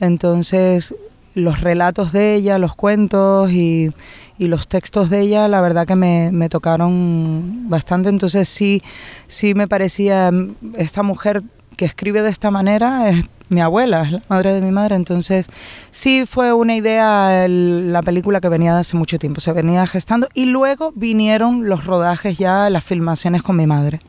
Entonces, 0.00 0.94
los 1.34 1.60
relatos 1.60 2.12
de 2.12 2.34
ella, 2.34 2.58
los 2.58 2.74
cuentos 2.74 3.50
y, 3.50 3.90
y 4.38 4.46
los 4.46 4.68
textos 4.68 5.10
de 5.10 5.20
ella, 5.20 5.48
la 5.48 5.60
verdad 5.60 5.86
que 5.86 5.96
me, 5.96 6.30
me 6.32 6.48
tocaron 6.48 7.68
bastante. 7.68 8.08
Entonces, 8.08 8.48
sí, 8.48 8.82
sí 9.26 9.54
me 9.54 9.66
parecía 9.68 10.30
mm, 10.30 10.54
esta 10.76 11.02
mujer 11.02 11.42
que 11.76 11.84
escribe 11.84 12.22
de 12.22 12.30
esta 12.30 12.50
manera 12.50 13.10
mi 13.52 13.60
abuela, 13.60 14.02
es 14.02 14.12
la 14.12 14.22
madre 14.28 14.54
de 14.54 14.60
mi 14.62 14.70
madre. 14.72 14.96
Entonces, 14.96 15.46
sí 15.90 16.24
fue 16.26 16.52
una 16.52 16.74
idea 16.74 17.44
el- 17.44 17.92
la 17.92 18.02
película 18.02 18.40
que 18.40 18.48
venía 18.48 18.74
de 18.74 18.80
hace 18.80 18.96
mucho 18.96 19.18
tiempo, 19.18 19.40
se 19.40 19.52
venía 19.52 19.86
gestando 19.86 20.28
y 20.34 20.46
luego 20.46 20.92
vinieron 20.94 21.68
los 21.68 21.84
rodajes 21.84 22.38
ya, 22.38 22.68
las 22.70 22.84
filmaciones 22.84 23.42
con 23.42 23.56
mi 23.56 23.66
madre. 23.66 24.00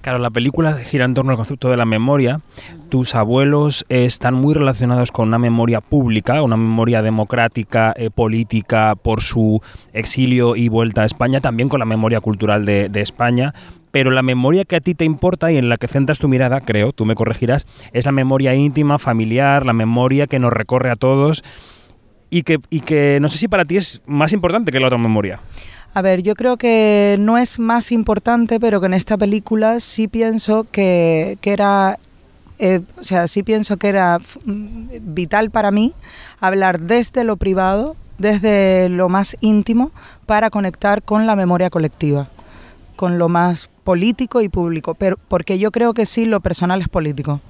Claro, 0.00 0.18
la 0.18 0.30
película 0.30 0.74
gira 0.74 1.04
en 1.04 1.14
torno 1.14 1.32
al 1.32 1.36
concepto 1.36 1.68
de 1.68 1.76
la 1.76 1.84
memoria. 1.84 2.40
Tus 2.88 3.14
abuelos 3.14 3.84
están 3.88 4.34
muy 4.34 4.54
relacionados 4.54 5.10
con 5.10 5.28
una 5.28 5.38
memoria 5.38 5.80
pública, 5.80 6.40
una 6.42 6.56
memoria 6.56 7.02
democrática, 7.02 7.92
eh, 7.96 8.08
política, 8.10 8.94
por 8.94 9.22
su 9.22 9.60
exilio 9.92 10.54
y 10.54 10.68
vuelta 10.68 11.02
a 11.02 11.04
España, 11.04 11.40
también 11.40 11.68
con 11.68 11.80
la 11.80 11.84
memoria 11.84 12.20
cultural 12.20 12.64
de, 12.64 12.88
de 12.88 13.00
España. 13.00 13.52
Pero 13.90 14.10
la 14.10 14.22
memoria 14.22 14.64
que 14.64 14.76
a 14.76 14.80
ti 14.80 14.94
te 14.94 15.04
importa 15.04 15.50
y 15.50 15.56
en 15.56 15.68
la 15.68 15.76
que 15.76 15.88
centras 15.88 16.18
tu 16.18 16.28
mirada, 16.28 16.60
creo, 16.60 16.92
tú 16.92 17.04
me 17.04 17.14
corregirás, 17.14 17.66
es 17.92 18.06
la 18.06 18.12
memoria 18.12 18.54
íntima, 18.54 18.98
familiar, 18.98 19.66
la 19.66 19.72
memoria 19.72 20.26
que 20.26 20.38
nos 20.38 20.52
recorre 20.52 20.90
a 20.90 20.96
todos 20.96 21.42
y 22.30 22.42
que, 22.42 22.58
y 22.70 22.80
que 22.80 23.18
no 23.20 23.28
sé 23.28 23.38
si 23.38 23.48
para 23.48 23.64
ti 23.64 23.76
es 23.76 24.02
más 24.06 24.32
importante 24.32 24.70
que 24.70 24.80
la 24.80 24.86
otra 24.86 24.98
memoria. 24.98 25.40
A 25.98 26.00
ver, 26.00 26.22
yo 26.22 26.36
creo 26.36 26.56
que 26.58 27.16
no 27.18 27.38
es 27.38 27.58
más 27.58 27.90
importante, 27.90 28.60
pero 28.60 28.78
que 28.78 28.86
en 28.86 28.94
esta 28.94 29.18
película 29.18 29.80
sí 29.80 30.06
pienso 30.06 30.64
que, 30.70 31.38
que 31.40 31.52
era 31.52 31.98
eh, 32.60 32.82
o 33.00 33.02
sea, 33.02 33.26
sí 33.26 33.42
pienso 33.42 33.78
que 33.78 33.88
era 33.88 34.20
mm, 34.44 34.90
vital 35.00 35.50
para 35.50 35.72
mí 35.72 35.94
hablar 36.38 36.78
desde 36.78 37.24
lo 37.24 37.36
privado, 37.36 37.96
desde 38.16 38.88
lo 38.88 39.08
más 39.08 39.36
íntimo, 39.40 39.90
para 40.24 40.50
conectar 40.50 41.02
con 41.02 41.26
la 41.26 41.34
memoria 41.34 41.68
colectiva, 41.68 42.28
con 42.94 43.18
lo 43.18 43.28
más 43.28 43.68
político 43.82 44.40
y 44.40 44.48
público, 44.48 44.94
pero 44.94 45.18
porque 45.26 45.58
yo 45.58 45.72
creo 45.72 45.94
que 45.94 46.06
sí 46.06 46.26
lo 46.26 46.38
personal 46.38 46.80
es 46.80 46.88
político. 46.88 47.40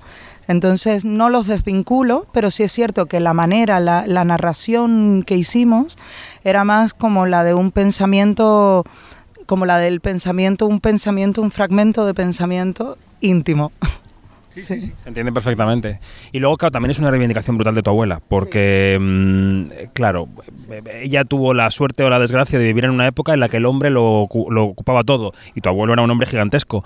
Entonces 0.47 1.05
no 1.05 1.29
los 1.29 1.47
desvinculo, 1.47 2.27
pero 2.33 2.51
sí 2.51 2.63
es 2.63 2.73
cierto 2.73 3.05
que 3.05 3.21
la 3.21 3.35
manera, 3.35 3.79
la 3.81 4.25
narración 4.25 5.23
que 5.27 5.37
hicimos 5.37 5.99
era 6.49 6.65
más 6.65 6.95
como 6.95 7.27
la 7.27 7.45
de 7.45 7.55
un 7.55 7.71
pensamiento, 7.71 8.85
como 9.47 9.67
la 9.67 9.79
del 9.79 10.01
pensamiento, 10.01 10.67
un 10.67 10.81
pensamiento, 10.81 11.41
un 11.43 11.51
fragmento 11.51 12.05
de 12.07 12.15
pensamiento 12.15 12.97
íntimo. 13.21 13.73
Sí, 14.51 14.63
Se 14.65 15.09
entiende 15.09 15.31
perfectamente. 15.31 16.01
Y 16.33 16.41
luego, 16.41 16.57
claro, 16.57 16.73
también 16.73 16.91
es 16.91 16.99
una 16.99 17.13
reivindicación 17.13 17.57
brutal 17.57 17.77
de 17.77 17.83
tu 17.83 17.91
abuela, 17.91 18.21
porque, 18.27 18.99
mm, 19.01 19.93
claro, 19.93 20.27
ella 21.01 21.25
tuvo 21.25 21.55
la 21.55 21.71
suerte 21.71 22.03
o 22.03 22.11
la 22.11 22.19
desgracia 22.19 22.59
de 22.59 22.65
vivir 22.65 22.85
en 22.87 22.91
una 22.91 23.07
época 23.07 23.33
en 23.35 23.39
la 23.39 23.49
que 23.49 23.59
el 23.59 23.67
hombre 23.67 23.91
lo, 23.91 24.25
ocu- 24.25 24.51
lo 24.51 24.65
ocupaba 24.65 25.05
todo, 25.05 25.33
y 25.55 25.61
tu 25.61 25.69
abuelo 25.69 25.93
era 25.93 26.03
un 26.03 26.11
hombre 26.11 26.27
gigantesco, 26.27 26.83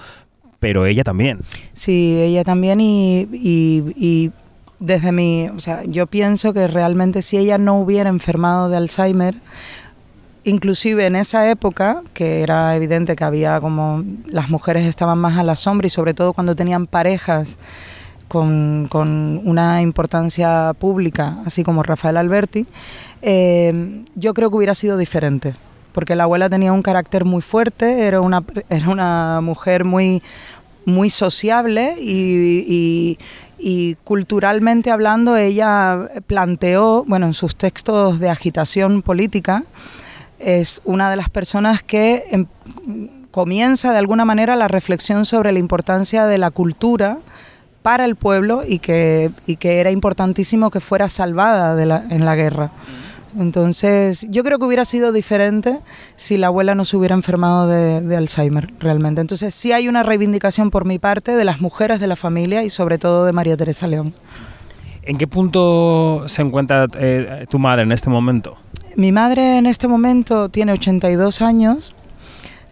pero 0.60 0.84
ella 0.84 1.02
también. 1.02 1.38
Sí, 1.72 2.20
ella 2.20 2.44
también 2.44 2.78
y, 2.82 3.20
y- 3.32 3.82
y 3.96 4.30
desde 4.82 5.12
mi, 5.12 5.48
o 5.48 5.60
sea, 5.60 5.84
yo 5.84 6.06
pienso 6.06 6.52
que 6.52 6.66
realmente 6.66 7.22
si 7.22 7.36
ella 7.38 7.56
no 7.56 7.78
hubiera 7.78 8.10
enfermado 8.10 8.68
de 8.68 8.76
Alzheimer, 8.76 9.36
inclusive 10.44 11.06
en 11.06 11.14
esa 11.16 11.48
época, 11.48 12.02
que 12.14 12.42
era 12.42 12.74
evidente 12.74 13.14
que 13.14 13.24
había 13.24 13.60
como 13.60 14.02
las 14.26 14.50
mujeres 14.50 14.84
estaban 14.86 15.18
más 15.18 15.38
a 15.38 15.44
la 15.44 15.54
sombra 15.56 15.86
y 15.86 15.90
sobre 15.90 16.14
todo 16.14 16.32
cuando 16.32 16.56
tenían 16.56 16.86
parejas 16.88 17.58
con, 18.26 18.88
con 18.90 19.40
una 19.44 19.82
importancia 19.82 20.72
pública, 20.78 21.38
así 21.46 21.62
como 21.62 21.82
Rafael 21.82 22.16
Alberti, 22.16 22.66
eh, 23.22 24.02
yo 24.16 24.34
creo 24.34 24.50
que 24.50 24.56
hubiera 24.56 24.74
sido 24.74 24.96
diferente. 24.96 25.54
Porque 25.92 26.16
la 26.16 26.22
abuela 26.24 26.48
tenía 26.48 26.72
un 26.72 26.80
carácter 26.82 27.26
muy 27.26 27.42
fuerte, 27.42 28.06
era 28.06 28.22
una, 28.22 28.42
era 28.70 28.88
una 28.88 29.40
mujer 29.42 29.84
muy, 29.84 30.22
muy 30.86 31.10
sociable 31.10 31.96
y, 32.00 32.64
y- 32.66 33.18
y 33.64 33.94
culturalmente 34.02 34.90
hablando 34.90 35.36
ella 35.36 36.08
planteó, 36.26 37.04
bueno, 37.06 37.26
en 37.26 37.34
sus 37.34 37.54
textos 37.54 38.18
de 38.18 38.28
agitación 38.28 39.02
política, 39.02 39.62
es 40.40 40.82
una 40.84 41.08
de 41.08 41.16
las 41.16 41.30
personas 41.30 41.84
que 41.84 42.24
em, 42.32 42.46
comienza 43.30 43.92
de 43.92 43.98
alguna 43.98 44.24
manera 44.24 44.56
la 44.56 44.66
reflexión 44.66 45.24
sobre 45.26 45.52
la 45.52 45.60
importancia 45.60 46.26
de 46.26 46.38
la 46.38 46.50
cultura 46.50 47.18
para 47.82 48.04
el 48.04 48.16
pueblo 48.16 48.62
y 48.66 48.80
que, 48.80 49.30
era 49.46 49.92
importantísimo 49.92 50.70
que 50.70 50.80
fuera 50.80 51.08
salvada 51.08 51.80
en 52.10 52.24
la 52.24 52.34
guerra. 52.34 52.72
Entonces, 53.38 54.26
yo 54.28 54.44
creo 54.44 54.58
que 54.58 54.64
hubiera 54.66 54.84
sido 54.84 55.12
diferente 55.12 55.78
si 56.16 56.36
la 56.36 56.48
abuela 56.48 56.74
no 56.74 56.84
se 56.84 56.96
hubiera 56.96 57.14
enfermado 57.14 57.66
de, 57.66 58.00
de 58.00 58.16
Alzheimer, 58.16 58.72
realmente. 58.78 59.20
Entonces, 59.20 59.54
sí 59.54 59.72
hay 59.72 59.88
una 59.88 60.02
reivindicación 60.02 60.70
por 60.70 60.84
mi 60.84 60.98
parte 60.98 61.32
de 61.32 61.44
las 61.44 61.60
mujeres 61.60 62.00
de 62.00 62.06
la 62.06 62.16
familia 62.16 62.62
y 62.62 62.70
sobre 62.70 62.98
todo 62.98 63.24
de 63.24 63.32
María 63.32 63.56
Teresa 63.56 63.86
León. 63.86 64.14
¿En 65.04 65.18
qué 65.18 65.26
punto 65.26 66.24
se 66.26 66.42
encuentra 66.42 66.86
eh, 66.94 67.46
tu 67.48 67.58
madre 67.58 67.82
en 67.82 67.92
este 67.92 68.08
momento? 68.08 68.56
Mi 68.94 69.10
madre 69.10 69.56
en 69.56 69.66
este 69.66 69.88
momento 69.88 70.48
tiene 70.48 70.72
82 70.72 71.42
años. 71.42 71.94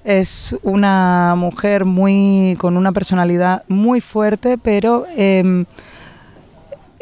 Es 0.05 0.57
una 0.63 1.35
mujer 1.37 1.85
muy 1.85 2.57
con 2.59 2.77
una 2.77 2.93
personalidad 2.93 3.65
muy 3.69 4.01
fuerte, 4.01 4.59
pero 4.59 5.07
em, 5.17 5.65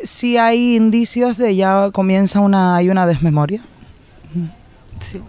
sí 0.02 0.36
hay 0.36 0.76
indicios 0.76 1.36
de 1.36 1.56
ya 1.56 1.90
comienza 1.92 2.40
una 2.40 2.76
hay 2.76 2.90
una 2.90 3.06
desmemoria. 3.06 3.62
Sí. 5.00 5.20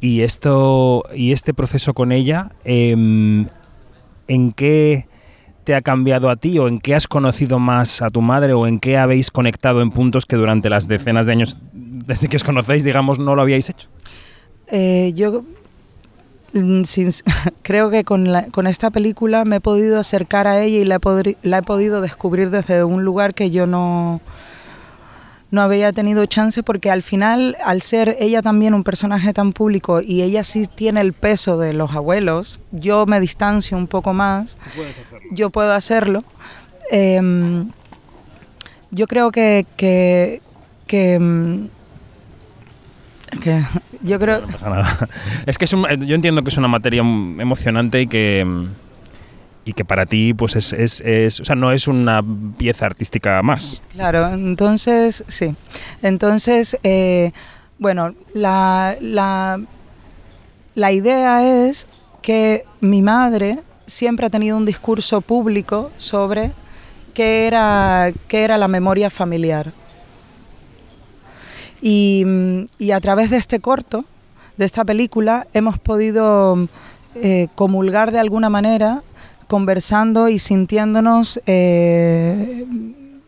Y 0.00 0.22
esto 0.22 1.04
y 1.14 1.32
este 1.32 1.54
proceso 1.54 1.94
con 1.94 2.12
ella, 2.12 2.52
em, 2.64 3.46
¿en 4.26 4.52
qué 4.52 5.06
te 5.64 5.74
ha 5.74 5.80
cambiado 5.80 6.28
a 6.28 6.36
ti 6.36 6.58
o 6.58 6.68
en 6.68 6.80
qué 6.80 6.94
has 6.94 7.06
conocido 7.06 7.58
más 7.58 8.02
a 8.02 8.10
tu 8.10 8.20
madre 8.20 8.52
o 8.52 8.66
en 8.66 8.80
qué 8.80 8.96
habéis 8.98 9.30
conectado 9.30 9.80
en 9.80 9.90
puntos 9.90 10.26
que 10.26 10.36
durante 10.36 10.68
las 10.68 10.88
decenas 10.88 11.26
de 11.26 11.32
años 11.32 11.58
desde 11.72 12.28
que 12.28 12.36
os 12.36 12.44
conocéis, 12.44 12.84
digamos, 12.84 13.18
no 13.18 13.34
lo 13.34 13.42
habíais 13.42 13.68
hecho? 13.70 13.88
Eh, 14.66 15.12
yo 15.14 15.44
sin- 16.84 17.10
creo 17.62 17.90
que 17.90 18.04
con, 18.04 18.32
la- 18.32 18.44
con 18.46 18.66
esta 18.66 18.90
película 18.90 19.44
me 19.44 19.56
he 19.56 19.60
podido 19.60 19.98
acercar 19.98 20.46
a 20.46 20.60
ella 20.62 20.78
y 20.78 20.84
la 20.84 20.96
he, 20.96 21.00
podri- 21.00 21.36
la 21.42 21.58
he 21.58 21.62
podido 21.62 22.00
descubrir 22.00 22.50
desde 22.50 22.84
un 22.84 23.04
lugar 23.04 23.34
que 23.34 23.50
yo 23.50 23.66
no, 23.66 24.20
no 25.50 25.60
había 25.62 25.92
tenido 25.92 26.24
chance 26.26 26.62
porque 26.62 26.90
al 26.90 27.02
final, 27.02 27.56
al 27.64 27.82
ser 27.82 28.16
ella 28.20 28.40
también 28.42 28.74
un 28.74 28.84
personaje 28.84 29.32
tan 29.32 29.52
público 29.52 30.00
y 30.00 30.22
ella 30.22 30.44
sí 30.44 30.66
tiene 30.66 31.00
el 31.00 31.12
peso 31.12 31.58
de 31.58 31.72
los 31.74 31.92
abuelos, 31.92 32.60
yo 32.70 33.04
me 33.06 33.20
distancio 33.20 33.76
un 33.76 33.86
poco 33.86 34.12
más, 34.12 34.56
yo 35.32 35.50
puedo 35.50 35.72
hacerlo. 35.72 36.24
Em, 36.90 37.70
yo 38.90 39.06
creo 39.06 39.30
que, 39.30 39.64
que, 39.76 40.42
que, 40.86 41.18
mm, 41.18 41.68
que 43.40 43.62
yo 44.02 44.18
creo... 44.18 44.40
No 44.42 44.46
pasa 44.48 44.68
nada. 44.70 45.08
Es 45.46 45.58
que 45.58 45.64
es 45.64 45.72
un- 45.72 45.86
yo 46.06 46.14
entiendo 46.14 46.42
que 46.42 46.50
es 46.50 46.56
una 46.58 46.68
materia 46.68 47.00
emocionante 47.00 48.00
y 48.02 48.06
que 48.06 48.44
mm, 48.44 48.66
y 49.64 49.72
que 49.74 49.84
para 49.84 50.06
ti 50.06 50.34
pues 50.34 50.56
es, 50.56 50.72
es, 50.72 51.00
es- 51.02 51.40
o 51.40 51.44
sea, 51.44 51.54
no 51.56 51.70
es 51.72 51.86
una 51.88 52.22
pieza 52.58 52.86
artística 52.86 53.40
más. 53.42 53.80
Claro, 53.92 54.32
entonces, 54.32 55.24
sí. 55.28 55.54
Entonces, 56.02 56.76
eh, 56.82 57.30
bueno, 57.78 58.14
la, 58.34 58.96
la, 59.00 59.60
la 60.74 60.92
idea 60.92 61.66
es 61.68 61.86
que 62.22 62.64
mi 62.80 63.02
madre 63.02 63.58
siempre 63.86 64.26
ha 64.26 64.30
tenido 64.30 64.56
un 64.56 64.64
discurso 64.66 65.20
público 65.20 65.90
sobre 65.98 66.50
qué 67.14 67.46
era, 67.46 68.10
qué 68.28 68.42
era 68.44 68.56
la 68.58 68.68
memoria 68.68 69.10
familiar. 69.10 69.72
Y, 71.84 72.24
a 72.94 73.00
través 73.00 73.28
de 73.30 73.38
este 73.38 73.58
corto, 73.58 74.04
de 74.56 74.64
esta 74.64 74.84
película, 74.84 75.48
hemos 75.52 75.78
podido 75.80 76.68
eh, 77.16 77.48
comulgar 77.56 78.12
de 78.12 78.20
alguna 78.20 78.48
manera, 78.50 79.02
conversando 79.48 80.28
y 80.28 80.38
sintiéndonos 80.38 81.40
eh, 81.46 82.64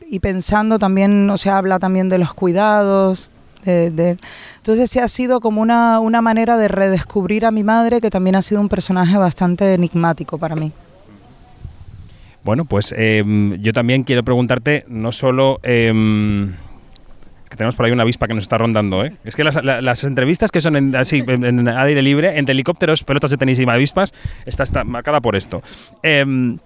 y 0.09 0.19
pensando 0.21 0.79
también, 0.79 1.29
o 1.29 1.37
sea, 1.37 1.59
habla 1.59 1.81
también 1.81 2.09
de 2.09 2.19
los 2.19 2.33
cuidados. 2.33 3.29
de- 3.65 4.19
Entonces 4.59 4.89
sí 4.91 5.01
ha 5.01 5.09
sido 5.09 5.41
como 5.41 5.61
una, 5.61 5.99
una 5.99 6.23
manera 6.23 6.57
de 6.57 6.69
redescubrir 6.69 7.47
a 7.47 7.51
mi 7.51 7.65
madre, 7.65 8.01
que 8.01 8.11
también 8.11 8.37
ha 8.37 8.43
sido 8.43 8.61
un 8.61 8.69
personaje 8.69 9.17
bastante 9.17 9.75
enigmático 9.75 10.39
para 10.39 10.55
mí. 10.55 10.71
Bueno, 12.45 12.67
pues 12.67 12.95
em, 12.97 13.55
yo 13.61 13.73
también 13.73 14.05
quiero 14.05 14.23
preguntarte, 14.23 14.85
no 14.87 15.11
solo... 15.11 15.59
em, 15.65 16.55
que 17.55 17.59
tenemos 17.59 17.77
por 17.77 17.87
ahí 17.87 17.93
una 17.93 18.03
avispa 18.03 18.27
que 18.27 18.35
nos 18.35 18.43
está 18.43 18.59
rondando, 18.59 19.05
¿eh? 19.05 19.15
Es 19.25 19.37
que 19.37 19.45
las, 19.45 19.63
la- 19.65 19.81
las 19.81 20.03
entrevistas 20.05 20.51
que 20.51 20.61
son 20.61 20.95
así, 20.97 21.23
en, 21.27 21.69
aire 21.69 22.03
libre, 22.03 22.37
entre 22.39 22.53
helicópteros, 22.53 23.05
pelotas 23.05 23.31
de 23.31 23.37
tenis 23.37 23.59
y 23.61 23.69
avispas, 23.69 24.13
está, 24.45 24.65
está 24.65 24.83
marcada 24.85 25.21
por 25.21 25.37
esto. 25.37 25.63
Em, 26.03 26.59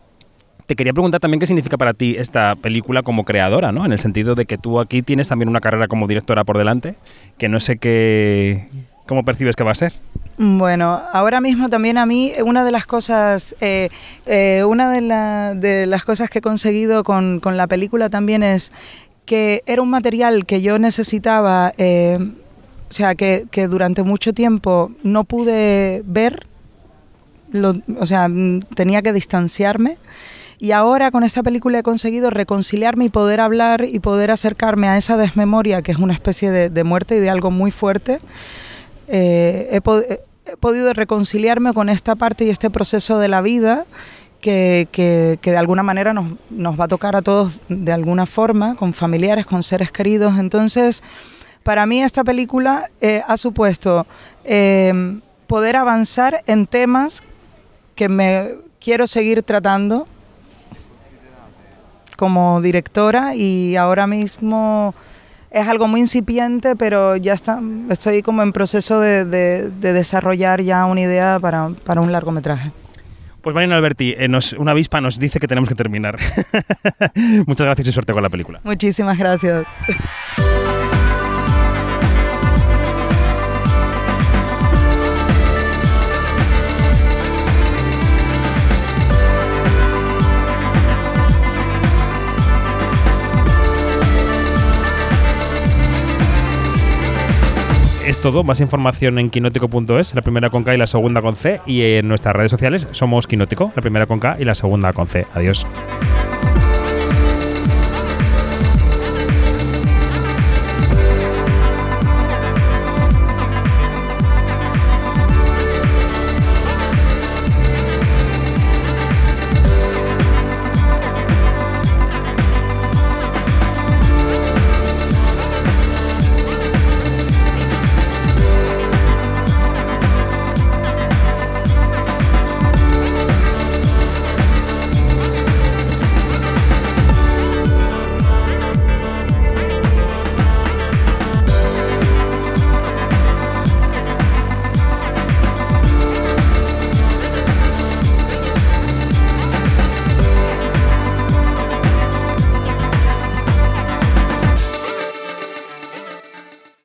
te 0.67 0.75
quería 0.77 0.93
preguntar 0.95 1.21
también 1.21 1.41
qué 1.41 1.47
significa 1.47 1.77
para 1.79 1.93
ti 1.95 2.17
esta 2.19 2.57
película 2.57 3.03
como 3.03 3.25
creadora, 3.25 3.71
¿no? 3.71 3.85
En 3.85 3.93
el 3.93 3.99
sentido 3.99 4.35
de 4.35 4.47
que 4.47 4.57
tú 4.59 4.81
aquí 4.81 5.03
tienes 5.03 5.29
también 5.29 5.49
una 5.49 5.61
carrera 5.61 5.89
como 5.89 6.07
directora 6.07 6.45
por 6.45 6.57
delante, 6.59 6.95
que 7.39 7.49
no 7.49 7.61
sé 7.61 7.77
qué... 7.77 8.67
¿Cómo 9.07 9.25
percibes 9.25 9.57
que 9.57 9.65
va 9.65 9.71
a 9.71 9.75
ser? 9.75 9.95
Bueno, 10.37 11.01
ahora 11.15 11.41
mismo 11.41 11.71
también 11.71 11.97
a 11.97 12.05
mí 12.05 12.33
una 12.45 12.63
de 12.63 12.71
las 12.71 12.85
cosas, 12.85 13.57
eh, 13.63 13.89
eh, 14.27 14.63
una 14.69 14.91
de, 14.93 15.59
de 15.59 15.87
las 15.87 16.05
cosas 16.05 16.29
que 16.29 16.41
he 16.41 16.43
conseguido 16.43 17.03
con, 17.05 17.41
con 17.41 17.57
la 17.57 17.67
película 17.67 18.11
también 18.11 18.43
es 18.43 18.71
que 19.29 19.63
era 19.67 19.83
un 19.83 19.91
material 19.91 20.47
que 20.47 20.63
yo 20.63 20.79
necesitaba, 20.79 21.75
eh, 21.77 22.19
o 22.89 22.93
sea, 22.93 23.15
que, 23.15 23.45
que 23.51 23.69
durante 23.69 24.03
mucho 24.03 24.33
tiempo 24.33 24.91
no 25.03 25.25
pude 25.25 26.03
ver, 26.07 26.47
o 27.53 28.07
sea, 28.07 28.27
mm, 28.29 28.63
tenía 28.75 29.03
que 29.03 29.13
distanciarme. 29.13 29.99
Y 30.59 30.73
ahora 30.73 31.11
con 31.11 31.25
esta 31.25 31.43
película 31.43 31.81
he 31.81 31.83
conseguido 31.83 32.31
reconciliarme 32.31 33.05
y 33.05 33.09
poder 33.11 33.41
hablar 33.41 33.85
y 33.85 33.99
poder 34.01 34.31
acercarme 34.31 34.89
a 34.89 34.97
esa 34.97 35.19
desmemoria, 35.19 35.83
que 35.83 35.93
es 35.93 35.99
una 35.99 36.15
especie 36.15 36.51
de, 36.51 36.85
muerte 36.85 37.19
y 37.19 37.21
de 37.21 37.29
algo 37.29 37.51
muy 37.51 37.71
fuerte. 37.71 38.21
Eh, 39.09 39.69
he 39.71 40.57
podido 40.57 40.95
reconciliarme 40.95 41.75
con 41.75 41.91
esta 41.91 42.15
parte 42.15 42.47
y 42.47 42.49
este 42.49 42.71
proceso 42.71 43.19
de 43.19 43.29
la 43.29 43.43
vida 43.43 43.85
que, 44.41 45.39
de 45.43 45.57
alguna 45.57 45.83
manera 45.83 46.13
nos, 46.15 46.27
va 46.79 46.85
a 46.85 46.89
tocar 46.89 47.17
a 47.17 47.23
todos 47.23 47.61
de 47.69 47.93
alguna 47.93 48.27
forma, 48.27 48.75
con 48.77 48.93
familiares, 48.93 49.47
con 49.47 49.63
seres 49.63 49.91
queridos. 49.91 50.39
Entonces, 50.39 51.03
para 51.63 51.87
mí 51.87 52.03
esta 52.03 52.25
película 52.25 52.89
eh, 53.01 53.23
ha 53.27 53.37
supuesto 53.37 54.07
eh, 54.45 55.19
poder 55.47 55.77
avanzar 55.77 56.43
en 56.47 56.67
temas 56.67 57.23
que 57.95 58.09
me 58.09 58.51
quiero 58.81 59.07
seguir 59.07 59.43
tratando 59.43 60.07
como 62.17 62.61
directora 62.61 63.35
y 63.35 63.77
ahora 63.77 64.07
mismo 64.07 64.95
es 65.51 65.67
algo 65.67 65.89
muy 65.89 66.01
incipiente, 66.01 66.77
pero 66.77 67.17
ya 67.17 67.33
está, 67.33 67.61
estoy 67.91 68.23
como 68.23 68.43
en 68.43 68.53
proceso 68.53 69.01
de, 69.01 69.25
de- 69.25 69.71
de 69.71 69.93
desarrollar 69.93 70.61
ya 70.63 70.85
una 70.85 71.01
idea 71.01 71.39
para 71.41 72.01
un 72.01 72.13
largometraje. 72.13 72.73
Pues 73.49 73.55
Marina 73.55 73.79
Alberti, 73.79 74.15
eh, 74.15 74.29
una 74.59 74.73
avispa 74.73 75.01
nos 75.01 75.19
dice 75.19 75.41
que 75.41 75.49
tenemos 75.49 75.71
que 75.71 75.75
terminar. 75.75 76.19
Muchas 77.47 77.65
gracias 77.65 77.89
y 77.89 77.93
suerte 77.93 78.13
con 78.13 78.23
la 78.23 78.29
película. 78.29 78.61
Muchísimas 78.63 79.17
gracias. 79.17 79.67
Es 98.09 98.23
todo, 98.23 98.43
más 98.43 98.63
información 98.63 99.19
en 99.19 99.29
quinótico.es, 99.29 100.15
la 100.15 100.23
primera 100.23 100.49
con 100.49 100.65
K 100.65 100.75
y 100.75 100.79
la 100.79 100.87
segunda 100.87 101.21
con 101.21 101.37
C, 101.37 101.61
y 101.67 101.83
en 101.83 102.09
nuestras 102.09 102.35
redes 102.35 102.51
sociales 102.51 102.89
somos 102.93 103.27
Quinótico, 103.27 103.71
la 103.77 103.83
primera 103.83 104.07
con 104.07 104.19
K 104.19 104.39
y 104.41 104.47
la 104.47 104.55
segunda 104.55 104.95
con 104.95 105.09
C. 105.09 105.27
Adiós. 105.35 105.67